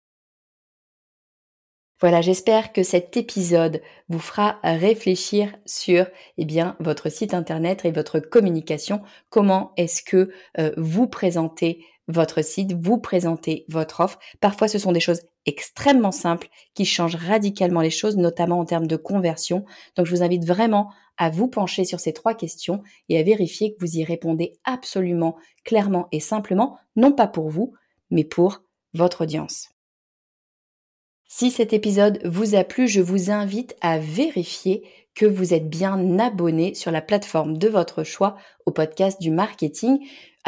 Voilà, 2.01 2.21
j'espère 2.21 2.71
que 2.71 2.81
cet 2.81 3.17
épisode 3.17 3.81
vous 4.07 4.19
fera 4.19 4.59
réfléchir 4.63 5.53
sur 5.65 6.05
eh 6.37 6.45
bien 6.45 6.77
votre 6.79 7.09
site 7.09 7.33
internet 7.33 7.83
et 7.83 7.91
votre 7.91 8.19
communication. 8.19 9.01
Comment 9.29 9.73
est-ce 9.75 10.01
que 10.01 10.31
euh, 10.59 10.71
vous 10.77 11.07
présentez 11.07 11.83
votre 12.09 12.43
site, 12.43 12.73
vous 12.73 12.97
présentez 12.97 13.65
votre 13.69 14.01
offre. 14.01 14.19
Parfois, 14.41 14.67
ce 14.67 14.79
sont 14.79 14.91
des 14.91 14.99
choses 14.99 15.21
extrêmement 15.45 16.11
simples 16.11 16.49
qui 16.73 16.83
changent 16.83 17.15
radicalement 17.15 17.81
les 17.81 17.89
choses, 17.89 18.17
notamment 18.17 18.59
en 18.59 18.65
termes 18.65 18.87
de 18.87 18.95
conversion. 18.95 19.63
Donc, 19.95 20.07
je 20.07 20.15
vous 20.15 20.23
invite 20.23 20.45
vraiment 20.45 20.91
à 21.17 21.29
vous 21.29 21.47
pencher 21.47 21.85
sur 21.85 21.99
ces 21.99 22.13
trois 22.13 22.33
questions 22.33 22.81
et 23.09 23.19
à 23.19 23.23
vérifier 23.23 23.73
que 23.73 23.85
vous 23.85 23.97
y 23.97 24.03
répondez 24.03 24.53
absolument 24.63 25.37
clairement 25.63 26.07
et 26.11 26.19
simplement, 26.19 26.77
non 26.95 27.11
pas 27.11 27.27
pour 27.27 27.49
vous, 27.49 27.73
mais 28.09 28.23
pour 28.23 28.63
votre 28.93 29.21
audience. 29.21 29.69
Si 31.27 31.51
cet 31.51 31.73
épisode 31.73 32.19
vous 32.25 32.55
a 32.55 32.63
plu, 32.63 32.87
je 32.87 33.01
vous 33.01 33.29
invite 33.29 33.75
à 33.81 33.99
vérifier 33.99 34.83
que 35.13 35.27
vous 35.27 35.53
êtes 35.53 35.69
bien 35.69 36.17
abonné 36.17 36.73
sur 36.73 36.91
la 36.91 37.01
plateforme 37.01 37.57
de 37.57 37.67
votre 37.67 38.03
choix 38.03 38.35
au 38.65 38.71
podcast 38.71 39.21
du 39.21 39.29
marketing. 39.29 39.99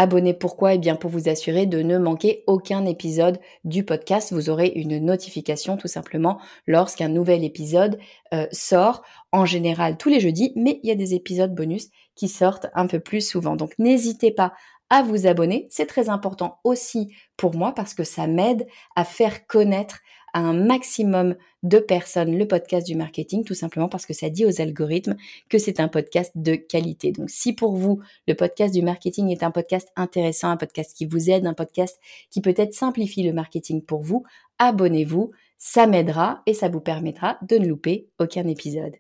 Abonné 0.02 0.34
pourquoi? 0.34 0.74
Eh 0.74 0.78
bien 0.80 0.96
pour 0.96 1.12
vous 1.12 1.30
assurer 1.30 1.68
de 1.68 1.84
ne 1.84 2.00
manquer 2.00 2.44
aucun 2.48 2.88
épisode 2.88 3.40
du 3.66 3.86
podcast. 3.86 4.34
Vous 4.34 4.50
aurez 4.50 4.72
une 4.74 4.98
notification 4.98 5.78
tout 5.78 5.88
simplement 5.88 6.40
lorsqu'un 6.66 7.08
nouvel 7.08 7.44
épisode 7.44 8.00
euh, 8.34 8.48
sort, 8.52 9.04
en 9.32 9.46
général 9.46 9.98
tous 9.98 10.10
les 10.10 10.20
jeudis, 10.20 10.54
mais 10.56 10.80
il 10.82 10.88
y 10.88 10.92
a 10.92 10.96
des 10.96 11.14
épisodes 11.14 11.54
bonus 11.54 11.90
qui 12.16 12.30
sortent 12.30 12.66
un 12.74 12.88
peu 12.88 13.00
plus 13.00 13.22
souvent. 13.22 13.56
Donc 13.56 13.78
n'hésitez 13.78 14.32
pas 14.32 14.54
à 14.90 15.04
vous 15.04 15.28
abonner. 15.28 15.68
C'est 15.70 15.86
très 15.86 16.10
important 16.10 16.58
aussi 16.64 17.14
pour 17.38 17.54
moi 17.56 17.72
parce 17.72 17.94
que 17.94 18.04
ça 18.04 18.26
m'aide 18.26 18.66
à 18.96 19.06
faire 19.06 19.46
connaître 19.46 20.00
un 20.34 20.54
maximum 20.54 21.36
de 21.64 21.80
personnes 21.80 22.38
le 22.38 22.48
podcast 22.48 22.88
du 22.88 22.96
marketing, 22.96 23.44
tout 23.44 23.54
simplement 23.54 23.90
parce 23.90 24.06
que 24.06 24.14
ça 24.14 24.30
dit 24.30 24.46
aux 24.46 24.62
algorithmes 24.62 25.16
que 25.50 25.58
c'est 25.58 25.80
un 25.80 25.88
podcast 25.88 26.32
de 26.36 26.56
qualité. 26.56 27.12
Donc 27.12 27.30
si 27.30 27.54
pour 27.54 27.76
vous, 27.76 28.02
le 28.28 28.34
podcast 28.34 28.74
du 28.74 28.82
marketing 28.82 29.30
est 29.30 29.44
un 29.44 29.52
podcast 29.52 29.90
intéressant, 29.96 30.50
un 30.50 30.58
podcast 30.58 30.96
qui 30.96 31.06
vous 31.06 31.30
aide, 31.30 31.46
un 31.46 31.54
podcast 31.54 32.00
qui 32.30 32.42
peut-être 32.42 32.74
simplifie 32.74 33.24
le 33.24 33.34
marketing 33.34 33.82
pour 33.82 34.02
vous, 34.02 34.24
abonnez-vous, 34.58 35.32
ça 35.58 35.86
m'aidera 35.86 36.42
et 36.46 36.54
ça 36.54 36.70
vous 36.70 36.82
permettra 36.82 37.38
de 37.44 37.58
ne 37.58 37.68
louper 37.68 38.08
aucun 38.20 38.48
épisode. 38.48 38.96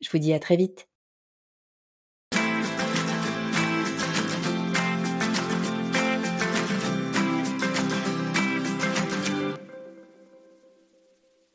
Je 0.00 0.10
vous 0.10 0.18
dis 0.18 0.32
à 0.32 0.38
très 0.38 0.56
vite. 0.56 0.89